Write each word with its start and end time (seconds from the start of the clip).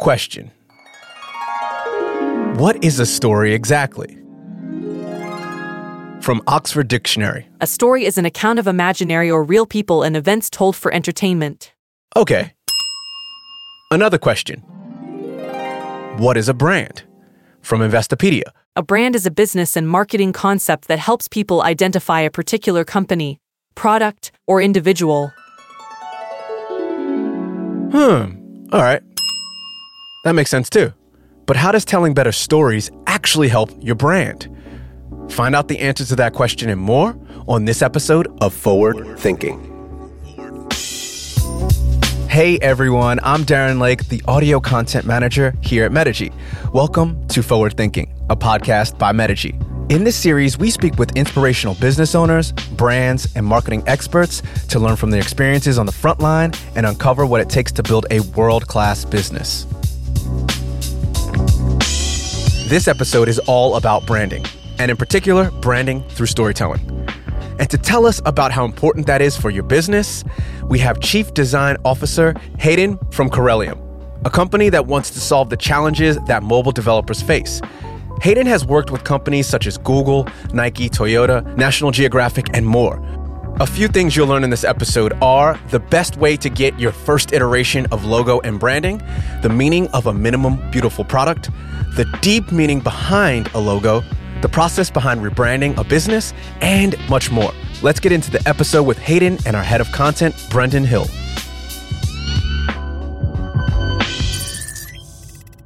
question 0.00 0.50
What 2.56 2.82
is 2.82 2.98
a 2.98 3.06
story 3.06 3.52
exactly? 3.54 4.16
From 6.22 6.42
Oxford 6.46 6.88
Dictionary. 6.88 7.46
A 7.60 7.66
story 7.66 8.04
is 8.04 8.18
an 8.18 8.26
account 8.26 8.58
of 8.58 8.66
imaginary 8.66 9.30
or 9.30 9.42
real 9.44 9.66
people 9.66 10.02
and 10.02 10.16
events 10.16 10.50
told 10.50 10.76
for 10.76 10.92
entertainment. 10.92 11.72
Okay. 12.16 12.52
Another 13.90 14.18
question 14.18 14.60
What 16.18 16.36
is 16.36 16.48
a 16.48 16.54
brand? 16.54 17.04
From 17.60 17.80
Investopedia. 17.80 18.48
A 18.76 18.82
brand 18.82 19.14
is 19.14 19.26
a 19.26 19.30
business 19.30 19.76
and 19.76 19.86
marketing 19.86 20.32
concept 20.32 20.88
that 20.88 20.98
helps 20.98 21.28
people 21.28 21.60
identify 21.60 22.20
a 22.22 22.30
particular 22.30 22.84
company, 22.84 23.38
product, 23.74 24.32
or 24.46 24.62
individual. 24.62 25.30
Hmm. 27.92 28.40
All 28.72 28.80
right. 28.80 29.02
That 30.22 30.34
makes 30.34 30.50
sense 30.50 30.68
too. 30.68 30.92
But 31.46 31.56
how 31.56 31.72
does 31.72 31.86
telling 31.86 32.12
better 32.12 32.32
stories 32.32 32.90
actually 33.06 33.48
help 33.48 33.70
your 33.80 33.94
brand? 33.94 34.54
Find 35.30 35.56
out 35.56 35.68
the 35.68 35.78
answer 35.78 36.04
to 36.04 36.16
that 36.16 36.34
question 36.34 36.68
and 36.68 36.80
more 36.80 37.18
on 37.48 37.64
this 37.64 37.80
episode 37.80 38.28
of 38.42 38.52
Forward 38.52 39.18
Thinking. 39.18 39.66
Hey 42.28 42.58
everyone, 42.58 43.18
I'm 43.22 43.44
Darren 43.44 43.80
Lake, 43.80 44.08
the 44.08 44.22
audio 44.28 44.60
content 44.60 45.06
manager 45.06 45.54
here 45.62 45.84
at 45.84 45.92
Metigy. 45.92 46.32
Welcome 46.74 47.26
to 47.28 47.42
Forward 47.42 47.76
Thinking, 47.76 48.14
a 48.28 48.36
podcast 48.36 48.98
by 48.98 49.12
Metigy. 49.12 49.58
In 49.88 50.04
this 50.04 50.16
series, 50.16 50.58
we 50.58 50.70
speak 50.70 50.98
with 50.98 51.16
inspirational 51.16 51.74
business 51.76 52.14
owners, 52.14 52.52
brands, 52.76 53.34
and 53.34 53.44
marketing 53.46 53.82
experts 53.86 54.42
to 54.68 54.78
learn 54.78 54.96
from 54.96 55.10
their 55.10 55.22
experiences 55.22 55.78
on 55.78 55.86
the 55.86 55.92
front 55.92 56.20
line 56.20 56.52
and 56.76 56.84
uncover 56.84 57.24
what 57.24 57.40
it 57.40 57.48
takes 57.48 57.72
to 57.72 57.82
build 57.82 58.04
a 58.10 58.20
world 58.20 58.66
class 58.68 59.04
business. 59.04 59.66
This 62.70 62.86
episode 62.86 63.28
is 63.28 63.40
all 63.48 63.74
about 63.74 64.06
branding, 64.06 64.44
and 64.78 64.92
in 64.92 64.96
particular, 64.96 65.50
branding 65.50 66.04
through 66.10 66.26
storytelling. 66.26 66.80
And 67.58 67.68
to 67.68 67.76
tell 67.76 68.06
us 68.06 68.22
about 68.26 68.52
how 68.52 68.64
important 68.64 69.08
that 69.08 69.20
is 69.20 69.36
for 69.36 69.50
your 69.50 69.64
business, 69.64 70.22
we 70.66 70.78
have 70.78 71.00
Chief 71.00 71.34
Design 71.34 71.78
Officer 71.84 72.32
Hayden 72.60 72.96
from 73.10 73.28
Corellium, 73.28 73.76
a 74.24 74.30
company 74.30 74.68
that 74.68 74.86
wants 74.86 75.10
to 75.10 75.18
solve 75.18 75.50
the 75.50 75.56
challenges 75.56 76.16
that 76.28 76.44
mobile 76.44 76.70
developers 76.70 77.20
face. 77.20 77.60
Hayden 78.22 78.46
has 78.46 78.64
worked 78.64 78.92
with 78.92 79.02
companies 79.02 79.48
such 79.48 79.66
as 79.66 79.76
Google, 79.76 80.28
Nike, 80.52 80.88
Toyota, 80.88 81.44
National 81.56 81.90
Geographic, 81.90 82.56
and 82.56 82.64
more. 82.64 83.00
A 83.58 83.66
few 83.66 83.88
things 83.88 84.16
you'll 84.16 84.26
learn 84.26 84.44
in 84.44 84.50
this 84.50 84.64
episode 84.64 85.12
are 85.20 85.58
the 85.70 85.80
best 85.80 86.16
way 86.16 86.36
to 86.36 86.48
get 86.48 86.78
your 86.78 86.92
first 86.92 87.32
iteration 87.32 87.86
of 87.86 88.04
logo 88.04 88.40
and 88.40 88.58
branding, 88.58 89.02
the 89.42 89.48
meaning 89.48 89.86
of 89.88 90.06
a 90.06 90.14
minimum 90.14 90.70
beautiful 90.70 91.04
product, 91.04 91.50
the 91.96 92.06
deep 92.22 92.52
meaning 92.52 92.80
behind 92.80 93.48
a 93.54 93.58
logo, 93.58 94.02
the 94.40 94.48
process 94.48 94.90
behind 94.90 95.20
rebranding 95.20 95.76
a 95.76 95.84
business, 95.84 96.32
and 96.62 96.96
much 97.08 97.30
more. 97.30 97.52
Let's 97.82 98.00
get 98.00 98.12
into 98.12 98.30
the 98.30 98.46
episode 98.48 98.84
with 98.84 98.98
Hayden 98.98 99.38
and 99.44 99.54
our 99.54 99.62
head 99.62 99.80
of 99.80 99.90
content, 99.92 100.34
Brendan 100.50 100.84
Hill. 100.84 101.06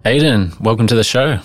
Hayden, 0.04 0.52
welcome 0.60 0.86
to 0.88 0.94
the 0.94 1.04
show. 1.04 1.38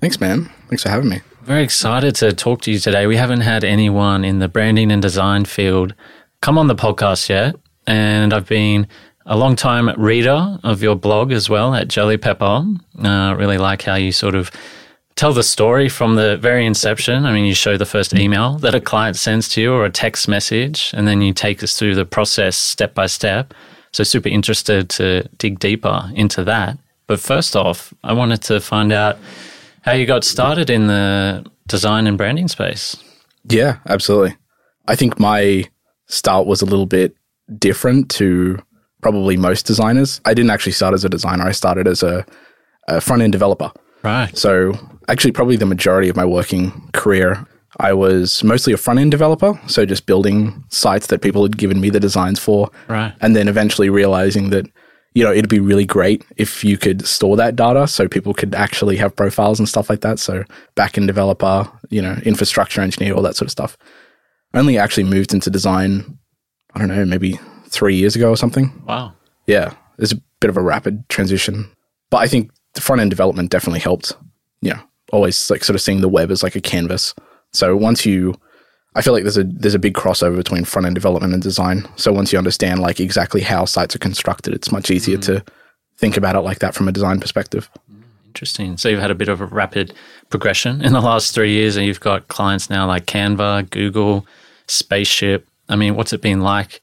Thanks, 0.00 0.20
man. 0.20 0.50
Thanks 0.68 0.82
for 0.82 0.88
having 0.88 1.08
me. 1.08 1.20
Very 1.42 1.64
excited 1.64 2.14
to 2.16 2.32
talk 2.32 2.62
to 2.62 2.70
you 2.70 2.78
today. 2.78 3.08
We 3.08 3.16
haven't 3.16 3.40
had 3.40 3.64
anyone 3.64 4.24
in 4.24 4.38
the 4.38 4.46
branding 4.46 4.92
and 4.92 5.02
design 5.02 5.44
field 5.44 5.92
come 6.40 6.56
on 6.56 6.68
the 6.68 6.76
podcast 6.76 7.28
yet. 7.28 7.56
And 7.84 8.32
I've 8.32 8.46
been 8.46 8.86
a 9.26 9.36
long 9.36 9.56
time 9.56 9.88
reader 10.00 10.56
of 10.62 10.84
your 10.84 10.94
blog 10.94 11.32
as 11.32 11.50
well 11.50 11.74
at 11.74 11.88
Jelly 11.88 12.16
Pepper. 12.16 12.64
Uh, 13.02 13.34
really 13.36 13.58
like 13.58 13.82
how 13.82 13.96
you 13.96 14.12
sort 14.12 14.36
of 14.36 14.52
tell 15.16 15.32
the 15.32 15.42
story 15.42 15.88
from 15.88 16.14
the 16.14 16.36
very 16.36 16.64
inception. 16.64 17.26
I 17.26 17.32
mean, 17.32 17.44
you 17.44 17.54
show 17.54 17.76
the 17.76 17.86
first 17.86 18.14
email 18.14 18.58
that 18.58 18.76
a 18.76 18.80
client 18.80 19.16
sends 19.16 19.48
to 19.50 19.60
you 19.60 19.72
or 19.72 19.84
a 19.84 19.90
text 19.90 20.28
message, 20.28 20.92
and 20.94 21.08
then 21.08 21.22
you 21.22 21.32
take 21.32 21.60
us 21.64 21.76
through 21.76 21.96
the 21.96 22.04
process 22.04 22.56
step 22.56 22.94
by 22.94 23.06
step. 23.06 23.52
So, 23.92 24.04
super 24.04 24.28
interested 24.28 24.88
to 24.90 25.28
dig 25.38 25.58
deeper 25.58 26.08
into 26.14 26.44
that. 26.44 26.78
But 27.08 27.18
first 27.18 27.56
off, 27.56 27.92
I 28.04 28.12
wanted 28.12 28.42
to 28.42 28.60
find 28.60 28.92
out 28.92 29.18
how 29.82 29.92
you 29.92 30.06
got 30.06 30.24
started 30.24 30.70
in 30.70 30.86
the 30.86 31.44
design 31.66 32.06
and 32.06 32.16
branding 32.16 32.48
space. 32.48 32.96
Yeah, 33.48 33.78
absolutely. 33.86 34.36
I 34.86 34.96
think 34.96 35.18
my 35.20 35.64
start 36.06 36.46
was 36.46 36.62
a 36.62 36.66
little 36.66 36.86
bit 36.86 37.14
different 37.58 38.10
to 38.10 38.58
probably 39.02 39.36
most 39.36 39.66
designers. 39.66 40.20
I 40.24 40.34
didn't 40.34 40.50
actually 40.50 40.72
start 40.72 40.94
as 40.94 41.04
a 41.04 41.08
designer, 41.08 41.44
I 41.44 41.52
started 41.52 41.86
as 41.86 42.02
a, 42.02 42.24
a 42.88 43.00
front 43.00 43.22
end 43.22 43.32
developer. 43.32 43.70
Right. 44.02 44.36
So, 44.36 44.74
actually, 45.08 45.32
probably 45.32 45.56
the 45.56 45.66
majority 45.66 46.08
of 46.08 46.16
my 46.16 46.24
working 46.24 46.88
career, 46.92 47.46
I 47.78 47.92
was 47.92 48.42
mostly 48.42 48.72
a 48.72 48.76
front 48.76 48.98
end 48.98 49.10
developer. 49.10 49.60
So, 49.66 49.86
just 49.86 50.06
building 50.06 50.64
sites 50.68 51.08
that 51.08 51.22
people 51.22 51.42
had 51.42 51.56
given 51.56 51.80
me 51.80 51.90
the 51.90 52.00
designs 52.00 52.38
for. 52.38 52.70
Right. 52.88 53.14
And 53.20 53.36
then 53.36 53.48
eventually 53.48 53.90
realizing 53.90 54.50
that 54.50 54.66
you 55.14 55.22
know, 55.22 55.32
it'd 55.32 55.48
be 55.48 55.60
really 55.60 55.84
great 55.84 56.24
if 56.36 56.64
you 56.64 56.78
could 56.78 57.06
store 57.06 57.36
that 57.36 57.56
data 57.56 57.86
so 57.86 58.08
people 58.08 58.32
could 58.32 58.54
actually 58.54 58.96
have 58.96 59.14
profiles 59.14 59.58
and 59.58 59.68
stuff 59.68 59.90
like 59.90 60.00
that. 60.00 60.18
So 60.18 60.44
back 60.74 60.92
backend 60.92 61.06
developer, 61.06 61.70
you 61.90 62.00
know, 62.00 62.16
infrastructure 62.24 62.80
engineer, 62.80 63.14
all 63.14 63.22
that 63.22 63.36
sort 63.36 63.46
of 63.46 63.52
stuff. 63.52 63.76
Only 64.54 64.78
actually 64.78 65.04
moved 65.04 65.34
into 65.34 65.50
design, 65.50 66.18
I 66.74 66.78
don't 66.78 66.88
know, 66.88 67.04
maybe 67.04 67.38
three 67.68 67.96
years 67.96 68.16
ago 68.16 68.30
or 68.30 68.36
something. 68.36 68.72
Wow. 68.86 69.14
Yeah. 69.46 69.74
There's 69.96 70.12
a 70.12 70.20
bit 70.40 70.50
of 70.50 70.56
a 70.56 70.62
rapid 70.62 71.08
transition. 71.08 71.70
But 72.10 72.18
I 72.18 72.26
think 72.26 72.50
the 72.74 72.80
front 72.80 73.00
end 73.00 73.10
development 73.10 73.50
definitely 73.50 73.80
helped. 73.80 74.14
You 74.60 74.74
know, 74.74 74.80
always 75.12 75.50
like 75.50 75.64
sort 75.64 75.74
of 75.74 75.82
seeing 75.82 76.00
the 76.00 76.08
web 76.08 76.30
as 76.30 76.42
like 76.42 76.56
a 76.56 76.60
canvas. 76.60 77.14
So 77.52 77.76
once 77.76 78.06
you 78.06 78.34
I 78.94 79.02
feel 79.02 79.12
like 79.12 79.22
there's 79.22 79.38
a 79.38 79.44
there's 79.44 79.74
a 79.74 79.78
big 79.78 79.94
crossover 79.94 80.36
between 80.36 80.64
front 80.64 80.86
end 80.86 80.94
development 80.94 81.32
and 81.32 81.42
design. 81.42 81.88
So 81.96 82.12
once 82.12 82.32
you 82.32 82.38
understand 82.38 82.80
like 82.80 83.00
exactly 83.00 83.40
how 83.40 83.64
sites 83.64 83.94
are 83.96 84.00
constructed, 84.00 84.54
it's 84.54 84.72
much 84.72 84.90
easier 84.90 85.18
mm. 85.18 85.24
to 85.24 85.44
think 85.96 86.16
about 86.16 86.36
it 86.36 86.40
like 86.40 86.58
that 86.58 86.74
from 86.74 86.88
a 86.88 86.92
design 86.92 87.20
perspective. 87.20 87.70
Interesting. 88.26 88.76
So 88.76 88.88
you've 88.88 89.00
had 89.00 89.10
a 89.10 89.14
bit 89.14 89.28
of 89.28 89.40
a 89.40 89.46
rapid 89.46 89.94
progression 90.30 90.82
in 90.82 90.92
the 90.92 91.00
last 91.00 91.34
three 91.34 91.52
years, 91.52 91.76
and 91.76 91.86
you've 91.86 92.00
got 92.00 92.28
clients 92.28 92.70
now 92.70 92.86
like 92.86 93.06
Canva, 93.06 93.70
Google, 93.70 94.26
Spaceship. 94.66 95.46
I 95.68 95.76
mean, 95.76 95.96
what's 95.96 96.12
it 96.12 96.22
been 96.22 96.40
like 96.40 96.80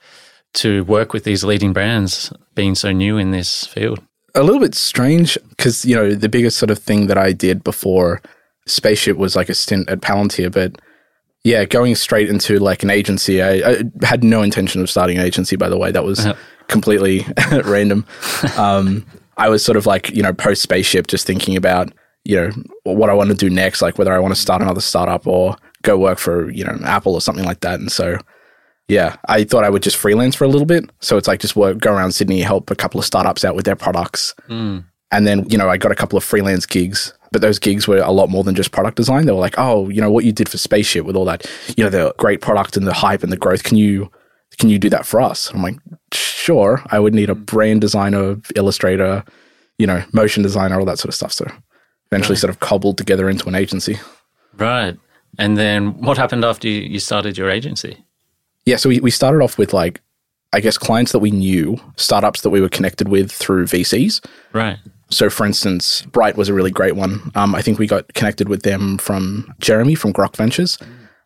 to 0.53 0.83
work 0.85 1.13
with 1.13 1.23
these 1.23 1.43
leading 1.43 1.73
brands, 1.73 2.31
being 2.55 2.75
so 2.75 2.91
new 2.91 3.17
in 3.17 3.31
this 3.31 3.65
field? 3.65 3.99
A 4.35 4.43
little 4.43 4.61
bit 4.61 4.75
strange 4.75 5.37
because 5.49 5.85
you 5.85 5.95
know 5.95 6.13
the 6.13 6.29
biggest 6.29 6.57
sort 6.57 6.71
of 6.71 6.79
thing 6.79 7.07
that 7.07 7.17
I 7.17 7.33
did 7.33 7.63
before 7.63 8.21
Spaceship 8.67 9.17
was 9.17 9.35
like 9.35 9.49
a 9.49 9.55
stint 9.55 9.89
at 9.89 10.01
Palantir, 10.01 10.51
but 10.51 10.79
yeah, 11.49 11.65
going 11.65 11.95
straight 11.95 12.29
into 12.29 12.59
like 12.59 12.83
an 12.83 12.91
agency. 12.91 13.41
I, 13.41 13.71
I, 13.71 13.83
had 14.03 14.23
no 14.23 14.43
intention 14.43 14.81
of 14.81 14.89
starting 14.89 15.17
an 15.17 15.25
agency, 15.25 15.55
by 15.55 15.67
the 15.67 15.79
way. 15.79 15.91
That 15.91 16.03
was 16.03 16.19
uh-huh. 16.19 16.35
completely 16.67 17.25
random. 17.63 18.05
Um, 18.55 19.03
I 19.35 19.49
was 19.49 19.65
sort 19.65 19.75
of 19.75 19.87
like, 19.87 20.11
you 20.11 20.21
know, 20.21 20.31
post 20.31 20.61
spaceship, 20.61 21.07
just 21.07 21.25
thinking 21.25 21.57
about, 21.57 21.91
you 22.23 22.35
know, 22.35 22.51
what 22.83 23.09
I 23.09 23.13
want 23.13 23.31
to 23.31 23.35
do 23.35 23.49
next, 23.49 23.81
like 23.81 23.97
whether 23.97 24.13
I 24.13 24.19
want 24.19 24.35
to 24.35 24.39
start 24.39 24.61
another 24.61 24.79
startup 24.79 25.25
or 25.25 25.55
go 25.81 25.97
work 25.97 26.19
for, 26.19 26.51
you 26.51 26.63
know, 26.63 26.77
Apple 26.83 27.15
or 27.15 27.21
something 27.21 27.45
like 27.45 27.61
that. 27.61 27.79
And 27.79 27.91
so, 27.91 28.19
yeah, 28.87 29.15
I 29.27 29.43
thought 29.43 29.63
I 29.63 29.71
would 29.71 29.81
just 29.81 29.97
freelance 29.97 30.35
for 30.35 30.43
a 30.43 30.49
little 30.49 30.67
bit. 30.67 30.87
So 30.99 31.17
it's 31.17 31.27
like 31.27 31.39
just 31.39 31.55
work, 31.55 31.79
go 31.79 31.91
around 31.91 32.11
Sydney, 32.11 32.41
help 32.41 32.69
a 32.69 32.75
couple 32.75 32.99
of 32.99 33.07
startups 33.07 33.43
out 33.43 33.55
with 33.55 33.65
their 33.65 33.75
products. 33.75 34.35
Mm. 34.49 34.85
And 35.11 35.25
then, 35.25 35.49
you 35.49 35.57
know, 35.57 35.67
I 35.67 35.77
got 35.77 35.91
a 35.91 35.95
couple 35.95 36.15
of 36.15 36.23
freelance 36.23 36.67
gigs 36.67 37.11
but 37.31 37.41
those 37.41 37.59
gigs 37.59 37.87
were 37.87 37.99
a 37.99 38.11
lot 38.11 38.29
more 38.29 38.43
than 38.43 38.55
just 38.55 38.71
product 38.71 38.97
design. 38.97 39.25
They 39.25 39.31
were 39.31 39.39
like, 39.39 39.57
oh, 39.57 39.89
you 39.89 40.01
know, 40.01 40.11
what 40.11 40.25
you 40.25 40.31
did 40.31 40.49
for 40.49 40.57
Spaceship 40.57 41.05
with 41.05 41.15
all 41.15 41.25
that, 41.25 41.49
you 41.77 41.83
know, 41.83 41.89
the 41.89 42.13
great 42.17 42.41
product 42.41 42.77
and 42.77 42.87
the 42.87 42.93
hype 42.93 43.23
and 43.23 43.31
the 43.31 43.37
growth. 43.37 43.63
Can 43.63 43.77
you 43.77 44.11
can 44.57 44.69
you 44.69 44.79
do 44.79 44.89
that 44.89 45.05
for 45.05 45.21
us? 45.21 45.51
I'm 45.51 45.61
like, 45.61 45.77
sure. 46.13 46.83
I 46.87 46.99
would 46.99 47.13
need 47.13 47.29
a 47.29 47.35
mm. 47.35 47.45
brand 47.45 47.81
designer, 47.81 48.37
illustrator, 48.55 49.23
you 49.77 49.87
know, 49.87 50.03
motion 50.11 50.43
designer, 50.43 50.79
all 50.79 50.85
that 50.85 50.99
sort 50.99 51.09
of 51.09 51.15
stuff. 51.15 51.31
So 51.31 51.45
eventually, 52.11 52.33
right. 52.33 52.39
sort 52.39 52.49
of 52.49 52.59
cobbled 52.59 52.97
together 52.97 53.29
into 53.29 53.47
an 53.47 53.55
agency. 53.55 53.97
Right. 54.57 54.97
And 55.37 55.57
then 55.57 56.01
what 56.01 56.17
happened 56.17 56.43
after 56.43 56.67
you 56.67 56.99
started 56.99 57.37
your 57.37 57.49
agency? 57.49 58.03
Yeah, 58.65 58.75
so 58.75 58.89
we, 58.89 58.99
we 58.99 59.11
started 59.11 59.41
off 59.41 59.57
with 59.57 59.73
like, 59.73 60.01
I 60.51 60.59
guess, 60.59 60.77
clients 60.77 61.11
that 61.11 61.19
we 61.19 61.31
knew, 61.31 61.79
startups 61.95 62.41
that 62.41 62.49
we 62.49 62.59
were 62.59 62.69
connected 62.69 63.07
with 63.07 63.31
through 63.31 63.65
VCs. 63.65 64.25
Right. 64.51 64.77
So, 65.11 65.29
for 65.29 65.45
instance, 65.45 66.03
Bright 66.03 66.37
was 66.37 66.49
a 66.49 66.53
really 66.53 66.71
great 66.71 66.95
one. 66.95 67.31
Um, 67.35 67.55
I 67.55 67.61
think 67.61 67.79
we 67.79 67.87
got 67.87 68.13
connected 68.13 68.47
with 68.47 68.61
them 68.61 68.97
from 68.99 69.53
Jeremy 69.59 69.95
from 69.95 70.13
Grok 70.13 70.35
Ventures, 70.35 70.77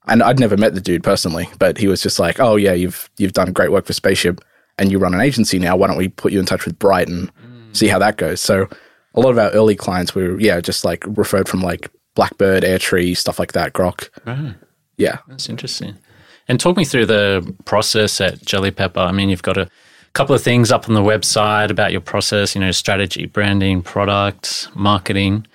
and 0.07 0.23
I'd 0.23 0.39
never 0.39 0.55
met 0.55 0.73
the 0.73 0.81
dude 0.81 1.03
personally, 1.03 1.49
but 1.59 1.77
he 1.77 1.87
was 1.87 2.01
just 2.01 2.19
like, 2.19 2.39
"Oh 2.39 2.55
yeah, 2.55 2.73
you've 2.73 3.09
you've 3.17 3.33
done 3.33 3.51
great 3.51 3.71
work 3.71 3.85
for 3.85 3.93
Spaceship, 3.93 4.41
and 4.77 4.91
you 4.91 4.99
run 4.99 5.13
an 5.13 5.21
agency 5.21 5.59
now. 5.59 5.75
Why 5.75 5.87
don't 5.87 5.97
we 5.97 6.07
put 6.07 6.31
you 6.31 6.39
in 6.39 6.45
touch 6.45 6.65
with 6.65 6.79
Bright 6.79 7.09
and 7.09 7.33
mm. 7.35 7.75
see 7.75 7.87
how 7.87 7.99
that 7.99 8.17
goes?" 8.17 8.39
So, 8.39 8.69
a 9.15 9.19
lot 9.19 9.31
of 9.31 9.37
our 9.37 9.51
early 9.51 9.75
clients 9.75 10.15
were 10.15 10.39
yeah, 10.39 10.61
just 10.61 10.85
like 10.85 11.03
referred 11.05 11.49
from 11.49 11.61
like 11.61 11.91
Blackbird, 12.15 12.63
Airtree, 12.63 13.17
stuff 13.17 13.37
like 13.37 13.51
that, 13.51 13.73
Grok. 13.73 14.09
Right. 14.25 14.55
Yeah, 14.97 15.19
that's 15.27 15.49
interesting. 15.49 15.97
And 16.47 16.59
talk 16.59 16.77
me 16.77 16.85
through 16.85 17.07
the 17.07 17.55
process 17.65 18.19
at 18.21 18.45
Jelly 18.45 18.71
Pepper. 18.71 18.99
I 18.99 19.11
mean, 19.11 19.29
you've 19.29 19.43
got 19.43 19.57
a 19.57 19.69
couple 20.13 20.35
of 20.35 20.41
things 20.41 20.71
up 20.71 20.87
on 20.87 20.95
the 20.95 21.01
website 21.01 21.69
about 21.69 21.91
your 21.91 22.01
process, 22.01 22.55
you 22.55 22.61
know, 22.61 22.71
strategy, 22.71 23.25
branding, 23.25 23.81
product, 23.81 24.69
marketing. 24.75 25.45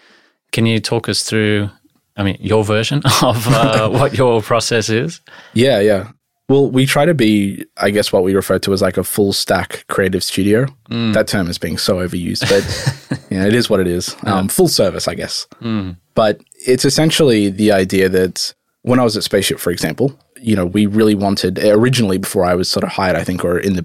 Can 0.53 0.67
you 0.67 0.81
talk 0.81 1.09
us 1.09 1.23
through, 1.23 1.71
I 2.17 2.25
mean, 2.25 2.37
your 2.41 2.65
version 2.65 3.03
of 3.23 3.47
uh, 3.49 3.89
what 3.91 4.15
your 4.15 4.43
process 4.43 4.89
is? 4.89 5.21
Yeah, 5.55 5.81
yeah. 5.81 6.11
Well, 6.49 6.71
we 6.71 6.87
try 6.87 7.05
to 7.05 7.13
be, 7.13 7.67
I 7.77 7.91
guess, 7.91 8.11
what 8.11 8.25
we 8.25 8.35
refer 8.35 8.59
to 8.61 8.73
as 8.73 8.81
like 8.81 8.97
a 8.97 9.05
full 9.05 9.35
stack 9.35 9.85
creative 9.89 10.25
studio. 10.25 10.67
Mm. 10.91 11.13
That 11.13 11.29
term 11.29 11.49
is 11.49 11.59
being 11.59 11.77
so 11.77 11.97
overused, 11.97 12.49
but 12.49 13.21
you 13.31 13.39
know, 13.39 13.47
it 13.47 13.55
is 13.55 13.69
what 13.69 13.81
it 13.81 13.87
is. 13.87 14.17
Um, 14.23 14.49
full 14.49 14.69
service, 14.69 15.07
I 15.07 15.15
guess. 15.15 15.47
Mm. 15.61 15.99
But 16.15 16.41
it's 16.67 16.87
essentially 16.87 17.51
the 17.51 17.71
idea 17.71 18.09
that 18.09 18.55
when 18.81 18.99
I 18.99 19.05
was 19.05 19.15
at 19.15 19.25
Spaceship, 19.25 19.59
for 19.59 19.71
example, 19.71 20.19
you 20.41 20.57
know, 20.57 20.65
we 20.65 20.87
really 20.87 21.15
wanted 21.15 21.59
originally 21.59 22.17
before 22.17 22.47
I 22.47 22.55
was 22.55 22.71
sort 22.71 22.85
of 22.85 22.91
hired, 22.91 23.17
I 23.17 23.25
think, 23.25 23.45
or 23.45 23.59
in 23.59 23.75
the 23.75 23.85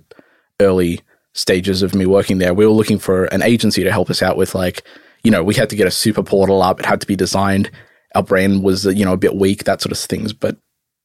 early 0.59 1.01
stages 1.33 1.81
of 1.81 1.95
me 1.95 2.05
working 2.05 2.37
there, 2.37 2.53
we 2.53 2.65
were 2.65 2.71
looking 2.71 2.99
for 2.99 3.25
an 3.25 3.41
agency 3.41 3.83
to 3.83 3.91
help 3.91 4.09
us 4.09 4.21
out 4.21 4.37
with 4.37 4.55
like, 4.55 4.83
you 5.23 5.31
know, 5.31 5.43
we 5.43 5.55
had 5.55 5.69
to 5.69 5.75
get 5.75 5.87
a 5.87 5.91
super 5.91 6.23
portal 6.23 6.61
up. 6.61 6.79
It 6.79 6.85
had 6.85 7.01
to 7.01 7.07
be 7.07 7.15
designed. 7.15 7.71
Our 8.15 8.23
brand 8.23 8.63
was, 8.63 8.85
you 8.85 9.05
know, 9.05 9.13
a 9.13 9.17
bit 9.17 9.35
weak, 9.35 9.63
that 9.63 9.81
sort 9.81 9.91
of 9.91 9.97
things. 9.97 10.33
But, 10.33 10.57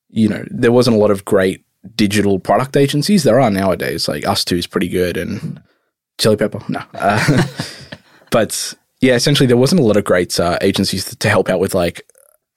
you 0.09 0.29
know, 0.29 0.45
there 0.51 0.73
wasn't 0.73 0.97
a 0.97 1.01
lot 1.01 1.11
of 1.11 1.25
great 1.25 1.65
digital 1.95 2.39
product 2.39 2.77
agencies. 2.77 3.25
There 3.25 3.41
are 3.41 3.51
nowadays. 3.51 4.09
Like 4.09 4.25
Us2 4.25 4.59
is 4.59 4.67
pretty 4.67 4.89
good 4.89 5.17
and 5.17 5.63
Chili 6.19 6.37
Pepper, 6.37 6.61
no. 6.69 6.83
Uh, 6.95 7.43
but 8.31 8.75
yeah, 9.01 9.15
essentially 9.15 9.47
there 9.47 9.57
wasn't 9.57 9.81
a 9.81 9.85
lot 9.85 9.97
of 9.97 10.05
great 10.05 10.39
uh, 10.39 10.59
agencies 10.61 11.15
to 11.15 11.29
help 11.29 11.49
out 11.49 11.61
with 11.61 11.75
like, 11.75 12.03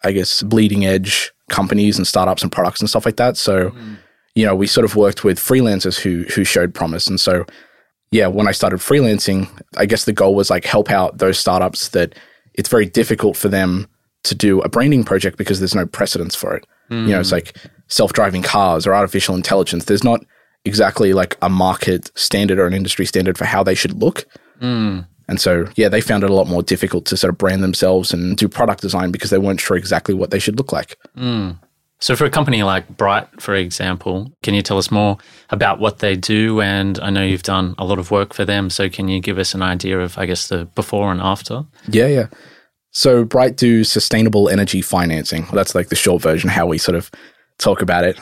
I 0.04 0.12
guess, 0.12 0.42
bleeding 0.42 0.86
edge 0.86 1.32
companies 1.50 1.98
and 1.98 2.08
startups 2.08 2.42
and 2.42 2.52
products 2.52 2.82
and 2.82 2.90
stuff 2.90 3.06
like 3.06 3.18
that. 3.18 3.38
So, 3.38 3.70
mm. 3.70 3.98
You 4.36 4.46
know, 4.46 4.56
we 4.56 4.68
sort 4.68 4.86
of 4.86 4.96
worked 4.96 5.24
with 5.24 5.40
freelancers 5.40 6.00
who 6.00 6.24
who 6.34 6.44
showed 6.44 6.74
promise. 6.74 7.08
And 7.08 7.20
so, 7.20 7.46
yeah, 8.12 8.28
when 8.28 8.48
I 8.48 8.52
started 8.52 8.80
freelancing, 8.80 9.50
I 9.78 9.86
guess 9.86 10.06
the 10.06 10.14
goal 10.14 10.36
was 10.36 10.50
like 10.50 10.66
help 10.66 10.90
out 10.90 11.18
those 11.18 11.38
startups 11.38 11.90
that 11.90 12.16
it's 12.54 12.70
very 12.70 12.86
difficult 12.86 13.38
for 13.38 13.50
them 13.50 13.88
to 14.24 14.36
do 14.36 14.62
a 14.62 14.70
branding 14.70 15.04
project 15.04 15.38
because 15.38 15.60
there's 15.60 15.76
no 15.76 15.86
precedence 15.86 16.36
for 16.36 16.56
it. 16.56 16.66
Mm. 16.90 17.06
You 17.08 17.14
know, 17.14 17.20
it's 17.20 17.32
like 17.32 17.56
self-driving 17.88 18.44
cars 18.44 18.86
or 18.86 18.94
artificial 18.94 19.36
intelligence. 19.36 19.86
There's 19.86 20.04
not 20.04 20.24
exactly 20.64 21.14
like 21.14 21.38
a 21.42 21.50
market 21.50 22.12
standard 22.16 22.60
or 22.60 22.68
an 22.68 22.74
industry 22.74 23.06
standard 23.06 23.38
for 23.38 23.46
how 23.46 23.64
they 23.64 23.74
should 23.74 24.00
look. 24.00 24.26
Mm. 24.62 25.08
And 25.28 25.40
so, 25.42 25.66
yeah, 25.76 25.88
they 25.88 26.02
found 26.02 26.24
it 26.24 26.30
a 26.30 26.34
lot 26.34 26.48
more 26.48 26.62
difficult 26.62 27.06
to 27.06 27.18
sort 27.18 27.30
of 27.30 27.38
brand 27.38 27.64
themselves 27.64 28.14
and 28.14 28.38
do 28.38 28.48
product 28.48 28.82
design 28.82 29.12
because 29.12 29.30
they 29.30 29.38
weren't 29.38 29.62
sure 29.62 29.78
exactly 29.78 30.14
what 30.14 30.30
they 30.30 30.40
should 30.40 30.58
look 30.58 30.72
like. 30.72 30.98
Mm. 31.18 31.58
So, 32.02 32.16
for 32.16 32.26
a 32.26 32.32
company 32.32 32.64
like 32.64 32.98
Bright, 32.98 33.28
for 33.40 33.54
example, 33.54 34.34
can 34.42 34.56
you 34.56 34.64
tell 34.64 34.80
us 34.80 34.90
more 34.90 35.20
about 35.52 35.80
what 35.80 36.00
they 36.00 36.16
do? 36.16 36.60
And 36.60 37.00
I 37.00 37.12
know 37.12 37.24
you've 37.24 37.44
done 37.44 37.76
a 37.78 37.86
lot 37.86 38.00
of 38.00 38.10
work 38.10 38.34
for 38.34 38.44
them. 38.44 38.72
So, 38.72 38.90
can 38.90 39.08
you 39.08 39.22
give 39.22 39.38
us 39.38 39.54
an 39.54 39.62
idea 39.62 40.00
of, 40.00 40.18
I 40.18 40.26
guess, 40.26 40.48
the 40.48 40.66
before 40.66 41.12
and 41.12 41.22
after? 41.22 41.64
Yeah, 41.88 42.08
yeah. 42.08 42.28
So, 42.90 43.24
Bright 43.24 43.56
do 43.56 43.84
sustainable 43.84 44.50
energy 44.50 44.82
financing. 44.82 45.46
That's 45.54 45.76
like 45.76 45.90
the 45.90 45.96
short 45.96 46.24
version, 46.24 46.50
how 46.50 46.66
we 46.66 46.80
sort 46.80 46.96
of 46.96 47.12
talk 47.60 47.84
about 47.84 48.04
it. 48.04 48.18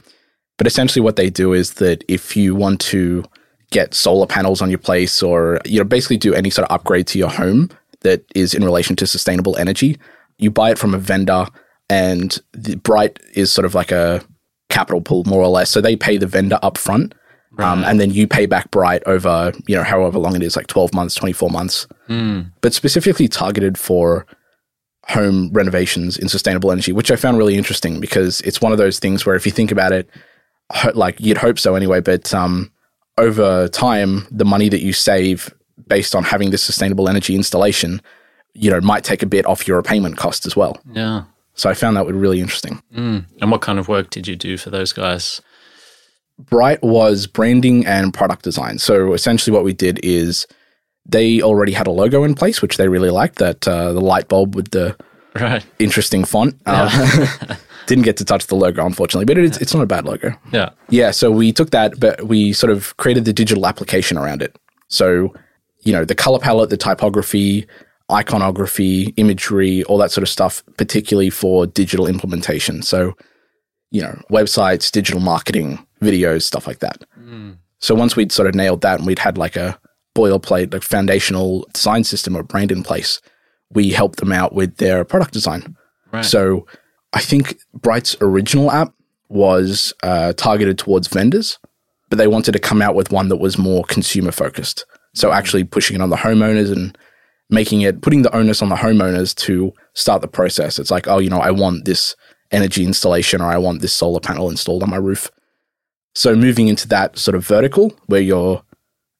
But 0.57 0.67
essentially, 0.67 1.01
what 1.01 1.15
they 1.15 1.29
do 1.29 1.53
is 1.53 1.75
that 1.75 2.03
if 2.09 2.35
you 2.35 2.55
want 2.55 2.81
to 2.81 3.23
get 3.71 3.93
solar 3.93 4.27
panels 4.27 4.61
on 4.61 4.69
your 4.69 4.79
place 4.79 5.23
or 5.23 5.61
you 5.63 5.77
know 5.77 5.85
basically 5.85 6.17
do 6.17 6.33
any 6.33 6.49
sort 6.49 6.67
of 6.67 6.75
upgrade 6.75 7.07
to 7.07 7.19
your 7.19 7.29
home 7.29 7.69
that 8.01 8.25
is 8.35 8.53
in 8.53 8.63
relation 8.63 8.95
to 8.95 9.05
sustainable 9.05 9.55
energy 9.57 9.95
you 10.39 10.49
buy 10.49 10.71
it 10.71 10.77
from 10.79 10.95
a 10.95 10.97
vendor 10.97 11.45
and 11.89 12.39
the 12.53 12.75
bright 12.75 13.19
is 13.33 13.51
sort 13.51 13.65
of 13.65 13.75
like 13.75 13.91
a 13.91 14.21
capital 14.69 15.01
pool 15.01 15.23
more 15.25 15.41
or 15.41 15.47
less 15.47 15.69
so 15.69 15.81
they 15.81 15.95
pay 15.95 16.17
the 16.17 16.27
vendor 16.27 16.59
up 16.61 16.77
front 16.77 17.13
um, 17.13 17.57
right. 17.57 17.71
um, 17.71 17.83
and 17.83 17.99
then 17.99 18.11
you 18.11 18.27
pay 18.27 18.45
back 18.45 18.69
bright 18.71 19.01
over 19.05 19.51
you 19.67 19.75
know 19.75 19.83
however 19.83 20.19
long 20.19 20.35
it 20.35 20.43
is 20.43 20.55
like 20.55 20.67
12 20.67 20.93
months 20.93 21.15
24 21.15 21.49
months 21.49 21.87
mm. 22.07 22.49
but 22.61 22.73
specifically 22.73 23.27
targeted 23.27 23.77
for 23.77 24.27
home 25.07 25.49
renovations 25.51 26.17
in 26.17 26.29
sustainable 26.29 26.71
energy 26.71 26.91
which 26.91 27.09
i 27.09 27.15
found 27.15 27.37
really 27.37 27.57
interesting 27.57 27.99
because 27.99 28.41
it's 28.41 28.61
one 28.61 28.71
of 28.71 28.77
those 28.77 28.99
things 28.99 29.25
where 29.25 29.35
if 29.35 29.45
you 29.45 29.51
think 29.51 29.71
about 29.71 29.91
it 29.91 30.07
like 30.93 31.19
you'd 31.19 31.37
hope 31.37 31.57
so 31.57 31.73
anyway 31.73 31.99
but 31.99 32.31
um, 32.31 32.71
over 33.19 33.67
time, 33.67 34.25
the 34.31 34.45
money 34.45 34.69
that 34.69 34.81
you 34.81 34.93
save 34.93 35.53
based 35.87 36.15
on 36.15 36.23
having 36.23 36.51
this 36.51 36.63
sustainable 36.63 37.09
energy 37.09 37.35
installation, 37.35 38.01
you 38.53 38.71
know, 38.71 38.81
might 38.81 39.03
take 39.03 39.21
a 39.21 39.25
bit 39.25 39.45
off 39.45 39.67
your 39.67 39.77
repayment 39.77 40.17
cost 40.17 40.45
as 40.45 40.55
well. 40.55 40.79
Yeah. 40.91 41.23
So 41.59 41.69
I 41.69 41.73
found 41.73 41.97
that 41.97 42.05
really 42.05 42.39
interesting. 42.39 42.81
Mm. 42.95 43.25
And 43.41 43.51
what 43.51 43.59
kind 43.59 43.79
of 43.79 43.89
work 43.89 44.11
did 44.11 44.29
you 44.29 44.37
do 44.37 44.57
for 44.57 44.69
those 44.69 44.93
guys? 44.93 45.41
Bright 46.39 46.81
was 46.81 47.27
branding 47.27 47.85
and 47.85 48.13
product 48.13 48.43
design. 48.43 48.79
So 48.79 49.11
essentially, 49.11 49.53
what 49.53 49.65
we 49.65 49.73
did 49.73 49.99
is 50.01 50.47
they 51.05 51.41
already 51.41 51.73
had 51.73 51.85
a 51.85 51.91
logo 51.91 52.23
in 52.23 52.33
place, 52.33 52.61
which 52.61 52.77
they 52.77 52.87
really 52.87 53.09
liked. 53.09 53.39
That 53.39 53.67
uh, 53.67 53.91
the 53.91 53.99
light 53.99 54.29
bulb 54.29 54.55
with 54.55 54.71
the 54.71 54.95
right. 55.35 55.65
interesting 55.79 56.23
font. 56.23 56.55
Yeah. 56.65 56.89
Uh, 56.93 57.55
Didn't 57.87 58.05
get 58.05 58.15
to 58.17 58.25
touch 58.25 58.47
the 58.47 58.55
logo, 58.55 58.85
unfortunately, 58.85 59.25
but 59.25 59.37
it's, 59.37 59.57
it's 59.57 59.73
not 59.73 59.81
a 59.81 59.87
bad 59.87 60.05
logo. 60.05 60.31
Yeah. 60.53 60.69
Yeah. 60.89 61.11
So 61.11 61.29
we 61.29 61.51
took 61.51 61.71
that, 61.71 61.99
but 61.99 62.27
we 62.27 62.53
sort 62.53 62.71
of 62.71 62.95
created 62.95 63.25
the 63.25 63.33
digital 63.33 63.65
application 63.65 64.17
around 64.17 64.43
it. 64.43 64.55
So, 64.87 65.33
you 65.81 65.91
know, 65.91 66.05
the 66.05 66.15
color 66.15 66.39
palette, 66.39 66.69
the 66.69 66.77
typography, 66.77 67.67
iconography, 68.11 69.13
imagery, 69.17 69.83
all 69.83 69.97
that 69.97 70.11
sort 70.11 70.23
of 70.23 70.29
stuff, 70.29 70.63
particularly 70.77 71.29
for 71.29 71.67
digital 71.67 72.07
implementation. 72.07 72.81
So, 72.81 73.15
you 73.91 74.01
know, 74.01 74.19
websites, 74.31 74.91
digital 74.91 75.21
marketing, 75.21 75.85
videos, 76.01 76.43
stuff 76.43 76.67
like 76.67 76.79
that. 76.79 77.03
Mm. 77.19 77.57
So 77.79 77.95
once 77.95 78.15
we'd 78.15 78.31
sort 78.31 78.47
of 78.47 78.55
nailed 78.55 78.81
that 78.81 78.99
and 78.99 79.07
we'd 79.07 79.19
had 79.19 79.37
like 79.37 79.55
a 79.55 79.79
boilerplate, 80.15 80.73
like 80.73 80.83
foundational 80.83 81.67
design 81.73 82.03
system 82.03 82.35
or 82.35 82.43
brand 82.43 82.71
in 82.71 82.83
place, 82.83 83.21
we 83.71 83.91
helped 83.91 84.19
them 84.19 84.31
out 84.31 84.53
with 84.53 84.77
their 84.77 85.05
product 85.05 85.33
design. 85.33 85.75
Right. 86.11 86.25
So 86.25 86.65
I 87.13 87.21
think 87.21 87.59
Bright's 87.73 88.15
original 88.21 88.71
app 88.71 88.93
was 89.29 89.93
uh, 90.03 90.33
targeted 90.33 90.77
towards 90.77 91.07
vendors, 91.07 91.59
but 92.09 92.17
they 92.17 92.27
wanted 92.27 92.51
to 92.53 92.59
come 92.59 92.81
out 92.81 92.95
with 92.95 93.11
one 93.11 93.29
that 93.29 93.37
was 93.37 93.57
more 93.57 93.83
consumer 93.85 94.31
focused. 94.31 94.85
So 95.13 95.31
actually 95.31 95.63
pushing 95.63 95.95
it 95.95 96.01
on 96.01 96.09
the 96.09 96.15
homeowners 96.15 96.71
and 96.71 96.97
making 97.49 97.81
it, 97.81 98.01
putting 98.01 98.21
the 98.21 98.35
onus 98.35 98.61
on 98.61 98.69
the 98.69 98.75
homeowners 98.75 99.35
to 99.35 99.73
start 99.93 100.21
the 100.21 100.27
process. 100.27 100.79
It's 100.79 100.91
like, 100.91 101.07
oh, 101.07 101.19
you 101.19 101.29
know, 101.29 101.39
I 101.39 101.51
want 101.51 101.85
this 101.85 102.15
energy 102.51 102.83
installation 102.83 103.41
or 103.41 103.47
I 103.47 103.57
want 103.57 103.81
this 103.81 103.93
solar 103.93 104.19
panel 104.19 104.49
installed 104.49 104.83
on 104.83 104.89
my 104.89 104.97
roof. 104.97 105.31
So 106.15 106.35
moving 106.35 106.67
into 106.67 106.87
that 106.89 107.17
sort 107.17 107.35
of 107.35 107.45
vertical 107.45 107.93
where 108.07 108.21
you're, 108.21 108.61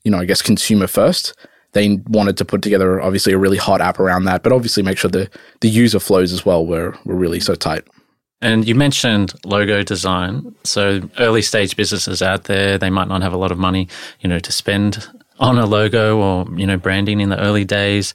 you 0.04 0.12
know, 0.12 0.20
I 0.20 0.26
guess 0.26 0.42
consumer 0.42 0.88
first, 0.88 1.36
they 1.74 1.98
wanted 2.08 2.38
to 2.38 2.46
put 2.46 2.62
together 2.62 3.02
obviously 3.02 3.34
a 3.34 3.38
really 3.38 3.58
hot 3.58 3.82
app 3.82 4.00
around 4.00 4.26
that, 4.26 4.44
but 4.44 4.52
obviously 4.52 4.82
make 4.82 4.98
sure 4.98 5.12
the 5.12 5.30
the 5.62 5.70
user 5.70 6.00
flows 6.00 6.34
as 6.34 6.46
well 6.46 6.66
were 6.66 6.98
were 7.06 7.16
really 7.16 7.40
so 7.40 7.56
tight. 7.56 7.86
And 8.42 8.68
you 8.68 8.74
mentioned 8.74 9.34
logo 9.46 9.84
design. 9.84 10.56
So 10.64 11.02
early 11.20 11.42
stage 11.42 11.76
businesses 11.76 12.22
out 12.22 12.46
there, 12.46 12.78
they 12.78 12.90
might 12.90 13.10
not 13.10 13.22
have 13.22 13.34
a 13.34 13.38
lot 13.38 13.52
of 13.52 13.58
money, 13.58 13.88
you 14.22 14.30
know, 14.30 14.40
to 14.40 14.52
spend 14.52 15.08
on 15.40 15.58
a 15.58 15.66
logo 15.66 16.20
or, 16.20 16.46
you 16.58 16.68
know, 16.68 16.78
branding 16.78 17.20
in 17.20 17.30
the 17.30 17.40
early 17.40 17.66
days. 17.66 18.14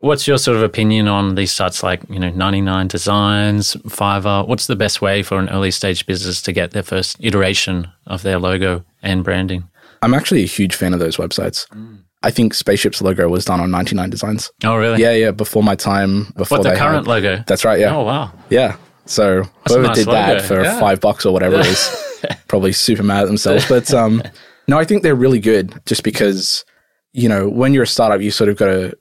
What's 0.00 0.28
your 0.28 0.36
sort 0.36 0.56
of 0.56 0.62
opinion 0.62 1.08
on 1.08 1.36
these 1.36 1.52
sites 1.52 1.82
like, 1.82 2.02
you 2.10 2.18
know, 2.18 2.30
99 2.30 2.88
Designs, 2.88 3.74
Fiverr? 3.88 4.46
What's 4.46 4.66
the 4.66 4.76
best 4.76 5.00
way 5.00 5.22
for 5.22 5.38
an 5.38 5.48
early 5.48 5.70
stage 5.70 6.04
business 6.06 6.42
to 6.42 6.52
get 6.52 6.72
their 6.72 6.82
first 6.82 7.16
iteration 7.20 7.88
of 8.06 8.22
their 8.22 8.38
logo 8.38 8.84
and 9.02 9.24
branding? 9.24 9.64
I'm 10.02 10.12
actually 10.12 10.42
a 10.42 10.46
huge 10.46 10.74
fan 10.74 10.92
of 10.92 11.00
those 11.00 11.16
websites. 11.16 11.66
Mm. 11.68 12.00
I 12.22 12.30
think 12.30 12.54
Spaceship's 12.54 13.00
logo 13.00 13.28
was 13.28 13.44
done 13.44 13.60
on 13.60 13.70
99 13.70 14.10
Designs. 14.10 14.50
Oh, 14.64 14.76
really? 14.76 15.00
Yeah, 15.00 15.12
yeah. 15.12 15.30
Before 15.30 15.62
my 15.62 15.74
time. 15.74 16.32
Before 16.36 16.58
what, 16.58 16.64
the 16.64 16.76
current 16.76 17.06
had, 17.06 17.06
logo? 17.06 17.44
That's 17.46 17.64
right, 17.64 17.78
yeah. 17.78 17.94
Oh, 17.94 18.02
wow. 18.02 18.32
Yeah. 18.50 18.76
So 19.06 19.42
That's 19.42 19.52
whoever 19.68 19.86
nice 19.88 19.96
did 19.96 20.06
logo. 20.08 20.18
that 20.18 20.42
for 20.42 20.62
yeah. 20.62 20.80
five 20.80 21.00
bucks 21.00 21.24
or 21.24 21.32
whatever 21.32 21.56
yeah. 21.56 21.66
is 21.66 22.20
probably 22.48 22.72
super 22.72 23.02
mad 23.02 23.22
at 23.22 23.26
themselves. 23.26 23.68
But 23.68 23.92
um, 23.94 24.22
no, 24.68 24.78
I 24.78 24.84
think 24.84 25.02
they're 25.02 25.14
really 25.14 25.38
good 25.38 25.80
just 25.86 26.02
because, 26.02 26.64
you 27.12 27.28
know, 27.28 27.48
when 27.48 27.72
you're 27.72 27.84
a 27.84 27.86
startup, 27.86 28.20
you 28.20 28.30
sort 28.30 28.50
of 28.50 28.56
got 28.56 28.66
to, 28.66 28.98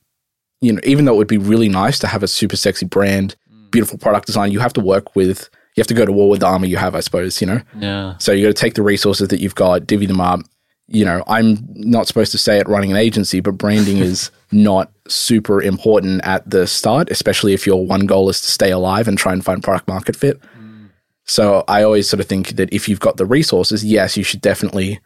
you 0.62 0.74
know, 0.74 0.82
even 0.84 1.06
though 1.06 1.14
it 1.14 1.18
would 1.18 1.28
be 1.28 1.38
really 1.38 1.70
nice 1.70 2.00
to 2.00 2.08
have 2.08 2.24
a 2.24 2.28
super 2.28 2.56
sexy 2.56 2.86
brand, 2.86 3.36
beautiful 3.72 3.98
product 3.98 4.26
design, 4.26 4.52
you 4.52 4.60
have 4.60 4.74
to 4.74 4.82
work 4.82 5.16
with, 5.16 5.50
you 5.76 5.82
have 5.82 5.88
to 5.88 5.94
go 5.94 6.06
to 6.06 6.12
war 6.12 6.30
with 6.30 6.40
the 6.40 6.48
army 6.48 6.70
you 6.70 6.78
have, 6.78 6.96
I 6.96 7.02
suppose, 7.02 7.42
you 7.42 7.48
know? 7.48 7.62
Yeah. 7.78 8.18
So 8.20 8.32
you 8.32 8.46
got 8.46 8.56
to 8.56 8.62
take 8.62 8.76
the 8.76 8.84
resources 8.84 9.28
that 9.30 9.40
you've 9.40 9.56
got, 9.56 9.86
divvy 9.86 10.06
them 10.06 10.22
up, 10.22 10.42
you 10.88 11.04
know, 11.04 11.24
I'm 11.28 11.58
not 11.74 12.08
supposed 12.08 12.32
to 12.34 12.38
say 12.38 12.60
it 12.60 12.68
running 12.68 12.92
an 12.92 12.98
agency, 12.98 13.40
but 13.40 13.58
branding 13.58 13.98
is 13.98 14.30
not 14.52 14.92
super 15.08 15.62
important 15.62 16.22
at 16.24 16.48
the 16.50 16.68
start, 16.68 17.10
especially 17.10 17.54
if 17.54 17.66
your 17.66 17.86
one 17.86 18.06
goal 18.06 18.30
is 18.30 18.42
to 18.42 18.52
stay 18.52 18.72
alive 18.72 19.08
and 19.08 19.18
try 19.18 19.34
and 19.34 19.44
find 19.44 19.64
product 19.64 19.88
market 19.88 20.16
fit. 20.16 20.40
Mm. 20.60 20.90
So 21.26 21.64
I 21.68 21.84
always 21.84 22.08
sort 22.08 22.20
of 22.20 22.28
think 22.28 22.50
that 22.50 22.72
if 22.72 22.88
you've 22.88 23.00
got 23.00 23.18
the 23.18 23.26
resources, 23.26 23.84
yes, 23.84 24.16
you 24.16 24.24
should 24.24 24.42
definitely, 24.42 25.00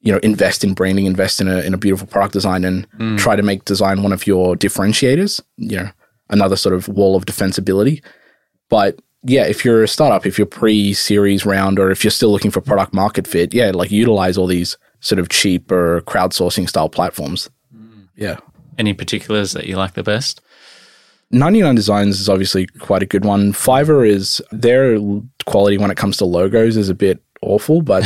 you 0.00 0.12
know, 0.12 0.18
invest 0.18 0.62
in 0.62 0.74
branding, 0.74 1.06
invest 1.06 1.40
in 1.40 1.48
a 1.48 1.60
in 1.60 1.74
a 1.74 1.78
beautiful 1.78 2.06
product 2.06 2.32
design 2.32 2.64
and 2.64 2.88
mm. 2.92 3.18
try 3.18 3.36
to 3.36 3.42
make 3.42 3.64
design 3.64 4.02
one 4.02 4.12
of 4.12 4.26
your 4.26 4.54
differentiators, 4.54 5.40
you 5.56 5.76
know, 5.76 5.90
another 6.30 6.56
sort 6.56 6.74
of 6.74 6.88
wall 6.88 7.16
of 7.16 7.26
defensibility. 7.26 8.02
But 8.68 9.00
yeah, 9.22 9.46
if 9.46 9.64
you're 9.64 9.82
a 9.82 9.88
startup, 9.88 10.26
if 10.26 10.38
you're 10.38 10.46
pre 10.46 10.92
series 10.92 11.44
round 11.44 11.78
or 11.78 11.90
if 11.90 12.04
you're 12.04 12.10
still 12.10 12.30
looking 12.30 12.50
for 12.50 12.60
product 12.60 12.94
market 12.94 13.26
fit, 13.26 13.52
yeah, 13.52 13.70
like 13.72 13.90
utilize 13.90 14.38
all 14.38 14.46
these 14.46 14.76
sort 15.00 15.18
of 15.18 15.28
cheap 15.28 15.70
or 15.70 16.02
crowdsourcing 16.02 16.68
style 16.68 16.88
platforms. 16.88 17.50
Yeah. 18.14 18.38
Any 18.78 18.92
particulars 18.92 19.52
that 19.52 19.66
you 19.66 19.76
like 19.76 19.94
the 19.94 20.02
best? 20.02 20.40
99 21.30 21.74
Designs 21.74 22.20
is 22.20 22.28
obviously 22.28 22.66
quite 22.66 23.02
a 23.02 23.06
good 23.06 23.24
one. 23.24 23.52
Fiverr 23.52 24.08
is 24.08 24.40
their 24.52 24.98
quality 25.44 25.76
when 25.76 25.90
it 25.90 25.96
comes 25.96 26.16
to 26.18 26.24
logos 26.24 26.76
is 26.76 26.88
a 26.88 26.94
bit 26.94 27.20
awful, 27.42 27.82
but 27.82 28.04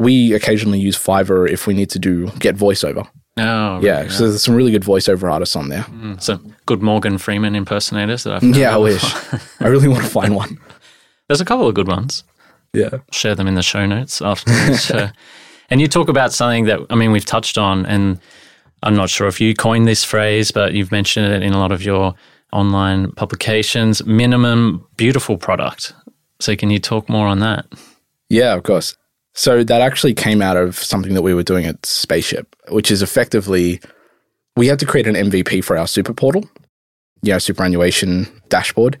we 0.00 0.32
occasionally 0.32 0.80
use 0.80 0.96
Fiverr 0.96 1.46
if 1.48 1.66
we 1.66 1.74
need 1.74 1.90
to 1.90 1.98
do 1.98 2.30
get 2.38 2.56
voiceover. 2.56 3.06
Oh, 3.36 3.74
right, 3.74 3.82
Yeah, 3.82 4.08
so 4.08 4.28
there's 4.28 4.42
some 4.42 4.54
really 4.54 4.72
good 4.72 4.82
voiceover 4.82 5.30
artists 5.30 5.54
on 5.54 5.68
there. 5.68 5.82
Mm, 5.82 6.20
some 6.20 6.56
good 6.64 6.82
Morgan 6.82 7.18
Freeman 7.18 7.54
impersonators 7.54 8.24
that 8.24 8.34
I've 8.34 8.42
Yeah, 8.42 8.74
I 8.74 8.78
wish. 8.78 9.04
I 9.60 9.68
really 9.68 9.88
want 9.88 10.02
to 10.02 10.10
find 10.10 10.34
one. 10.34 10.58
There's 11.28 11.42
a 11.42 11.44
couple 11.44 11.68
of 11.68 11.74
good 11.74 11.86
ones. 11.86 12.24
Yeah. 12.72 12.98
share 13.12 13.34
them 13.34 13.46
in 13.46 13.56
the 13.56 13.62
show 13.62 13.84
notes 13.84 14.22
after 14.22 14.50
the 14.50 14.72
uh, 14.72 14.76
show. 14.76 15.08
And 15.70 15.80
you 15.80 15.88
talk 15.88 16.08
about 16.08 16.32
something 16.32 16.64
that 16.64 16.80
I 16.88 16.94
mean 16.94 17.12
we've 17.12 17.24
touched 17.24 17.58
on, 17.58 17.84
and 17.84 18.18
I'm 18.82 18.96
not 18.96 19.10
sure 19.10 19.28
if 19.28 19.40
you 19.40 19.54
coined 19.54 19.86
this 19.86 20.02
phrase, 20.02 20.50
but 20.50 20.72
you've 20.72 20.90
mentioned 20.90 21.32
it 21.32 21.42
in 21.42 21.52
a 21.52 21.58
lot 21.58 21.72
of 21.72 21.82
your 21.82 22.14
online 22.52 23.12
publications. 23.12 24.04
Minimum 24.06 24.86
beautiful 24.96 25.36
product. 25.36 25.92
So 26.40 26.56
can 26.56 26.70
you 26.70 26.78
talk 26.78 27.08
more 27.08 27.26
on 27.26 27.40
that? 27.40 27.66
Yeah, 28.30 28.54
of 28.54 28.62
course. 28.62 28.96
So 29.34 29.62
that 29.62 29.80
actually 29.80 30.14
came 30.14 30.42
out 30.42 30.56
of 30.56 30.76
something 30.76 31.14
that 31.14 31.22
we 31.22 31.34
were 31.34 31.42
doing 31.42 31.64
at 31.64 31.84
Spaceship, 31.86 32.56
which 32.68 32.90
is 32.90 33.02
effectively 33.02 33.80
we 34.56 34.66
had 34.66 34.78
to 34.80 34.86
create 34.86 35.06
an 35.06 35.14
MVP 35.14 35.64
for 35.64 35.76
our 35.76 35.86
super 35.86 36.12
portal, 36.12 36.48
you 37.22 37.32
know, 37.32 37.38
superannuation 37.38 38.26
dashboard. 38.48 38.98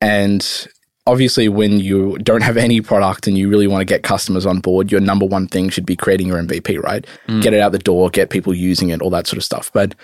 And 0.00 0.66
obviously, 1.06 1.48
when 1.48 1.78
you 1.78 2.16
don't 2.18 2.42
have 2.42 2.56
any 2.56 2.80
product 2.80 3.26
and 3.26 3.36
you 3.36 3.48
really 3.48 3.66
want 3.66 3.82
to 3.82 3.84
get 3.84 4.02
customers 4.02 4.46
on 4.46 4.60
board, 4.60 4.90
your 4.90 5.00
number 5.00 5.26
one 5.26 5.46
thing 5.46 5.68
should 5.68 5.86
be 5.86 5.96
creating 5.96 6.28
your 6.28 6.42
MVP, 6.42 6.82
right? 6.82 7.06
Mm. 7.28 7.42
Get 7.42 7.52
it 7.52 7.60
out 7.60 7.72
the 7.72 7.78
door, 7.78 8.08
get 8.10 8.30
people 8.30 8.54
using 8.54 8.88
it, 8.88 9.02
all 9.02 9.10
that 9.10 9.26
sort 9.26 9.38
of 9.38 9.44
stuff. 9.44 9.70
But 9.72 9.94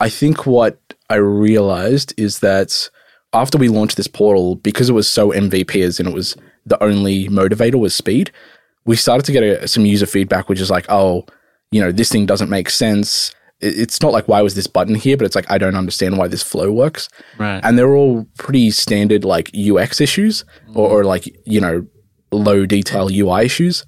I 0.00 0.08
think 0.08 0.46
what 0.46 0.78
I 1.08 1.16
realized 1.16 2.12
is 2.16 2.40
that 2.40 2.90
after 3.32 3.58
we 3.58 3.68
launched 3.68 3.96
this 3.96 4.06
portal, 4.06 4.56
because 4.56 4.88
it 4.88 4.94
was 4.94 5.08
so 5.08 5.30
MVP 5.30 5.82
as 5.82 5.98
and 5.98 6.08
it 6.08 6.14
was 6.14 6.36
the 6.66 6.82
only 6.82 7.28
motivator 7.28 7.78
was 7.78 7.94
speed, 7.94 8.30
we 8.86 8.96
started 8.96 9.24
to 9.26 9.32
get 9.32 9.42
a, 9.42 9.68
some 9.68 9.86
user 9.86 10.06
feedback, 10.06 10.48
which 10.48 10.60
is 10.60 10.70
like, 10.70 10.86
oh, 10.88 11.24
you 11.70 11.80
know, 11.80 11.90
this 11.92 12.10
thing 12.10 12.26
doesn't 12.26 12.50
make 12.50 12.70
sense. 12.70 13.34
It- 13.60 13.78
It's 13.78 14.02
not 14.02 14.12
like 14.12 14.28
why 14.28 14.42
was 14.42 14.54
this 14.54 14.66
button 14.66 14.94
here, 14.94 15.16
but 15.16 15.24
it's 15.24 15.34
like 15.36 15.50
I 15.50 15.58
don't 15.58 15.76
understand 15.76 16.18
why 16.18 16.28
this 16.28 16.42
flow 16.42 16.70
works. 16.70 17.08
Right. 17.38 17.60
And 17.64 17.78
they're 17.78 17.94
all 17.94 18.26
pretty 18.38 18.70
standard 18.70 19.24
like 19.24 19.50
UX 19.56 20.00
issues 20.00 20.44
or, 20.74 20.86
mm-hmm. 20.88 20.94
or 20.94 21.04
like, 21.04 21.24
you 21.46 21.60
know, 21.60 21.86
low 22.30 22.66
detail 22.66 23.08
UI 23.10 23.44
issues. 23.46 23.84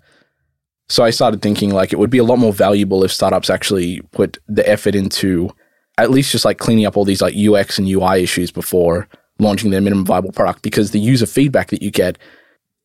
So 0.89 1.03
I 1.03 1.11
started 1.11 1.43
thinking 1.43 1.71
like 1.71 1.93
it 1.93 1.99
would 1.99 2.11
be 2.11 2.19
a 2.19 2.25
lot 2.25 2.39
more 2.39 2.53
valuable 2.53 3.03
if 3.03 3.13
startups 3.13 3.51
actually 3.51 4.01
put 4.13 4.39
the 4.47 4.67
effort 4.69 4.95
into 4.95 5.51
at 5.99 6.11
least 6.11 6.31
just 6.31 6.45
like 6.45 6.59
cleaning 6.59 6.87
up 6.87 6.97
all 6.97 7.05
these 7.05 7.23
like 7.23 7.35
UX 7.37 7.79
and 7.79 7.89
UI 7.89 8.23
issues 8.23 8.53
before 8.53 9.09
launching 9.39 9.71
their 9.71 9.81
minimum 9.81 10.05
viable 10.07 10.31
product 10.33 10.63
because 10.63 10.93
the 10.93 11.01
user 11.01 11.27
feedback 11.27 11.69
that 11.71 11.83
you 11.83 11.91
get, 11.91 12.19